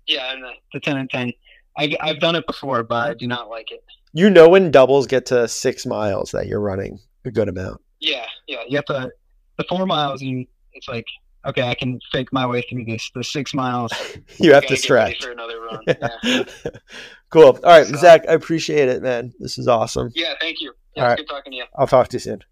Yeah, 0.08 0.34
and 0.34 0.44
the, 0.44 0.52
the 0.74 0.80
10 0.80 0.98
and 0.98 1.10
10. 1.10 1.34
I, 1.78 1.96
I've 2.02 2.20
done 2.20 2.36
it 2.36 2.46
before, 2.48 2.84
but 2.84 3.10
I 3.10 3.14
do 3.14 3.28
not 3.28 3.50
like 3.50 3.72
it. 3.72 3.84
You 4.14 4.30
know 4.30 4.48
when 4.48 4.72
doubles 4.72 5.08
get 5.08 5.26
to 5.28 5.48
six 5.48 5.86
miles 5.86 6.32
that 6.32 6.48
you're 6.48 6.60
running 6.60 7.00
a 7.26 7.32
good 7.32 7.50
amount. 7.50 7.82
Yeah, 8.00 8.26
yeah. 8.48 8.60
You 8.68 8.78
have 8.78 8.86
to, 8.86 9.12
the 9.58 9.66
four 9.68 9.86
miles, 9.86 10.22
and 10.22 10.46
it's 10.74 10.88
like 10.88 11.06
okay, 11.46 11.64
I 11.64 11.76
can 11.76 12.00
fake 12.12 12.32
my 12.32 12.46
way 12.46 12.62
through 12.70 12.86
this. 12.86 13.10
The 13.14 13.24
six 13.24 13.54
miles. 13.54 13.92
you 14.38 14.54
have 14.54 14.64
Gotta 14.64 14.76
to 14.76 14.82
get 14.82 14.90
ready 14.90 15.14
stretch. 15.16 15.24
for 15.24 15.32
another 15.32 15.60
run. 15.62 15.84
Yeah. 16.24 16.44
cool. 17.30 17.60
All 17.64 17.78
right, 17.80 17.86
So- 17.88 17.98
Zach, 17.98 18.26
I 18.30 18.34
appreciate 18.34 18.90
it, 18.90 19.02
man. 19.02 19.34
This 19.40 19.58
is 19.58 19.68
awesome. 19.68 20.12
yeah, 20.16 20.34
thank 20.40 20.62
you. 20.62 20.70
All 20.70 20.76
Yeah, 20.96 21.04
right. 21.04 21.20
it's 21.20 21.22
good 21.30 21.34
talking 21.36 21.52
to 21.52 21.58
you. 21.58 21.66
I'll 21.76 21.88
talk 21.88 22.08
to 22.10 22.16
you 22.16 22.20
soon. 22.20 22.44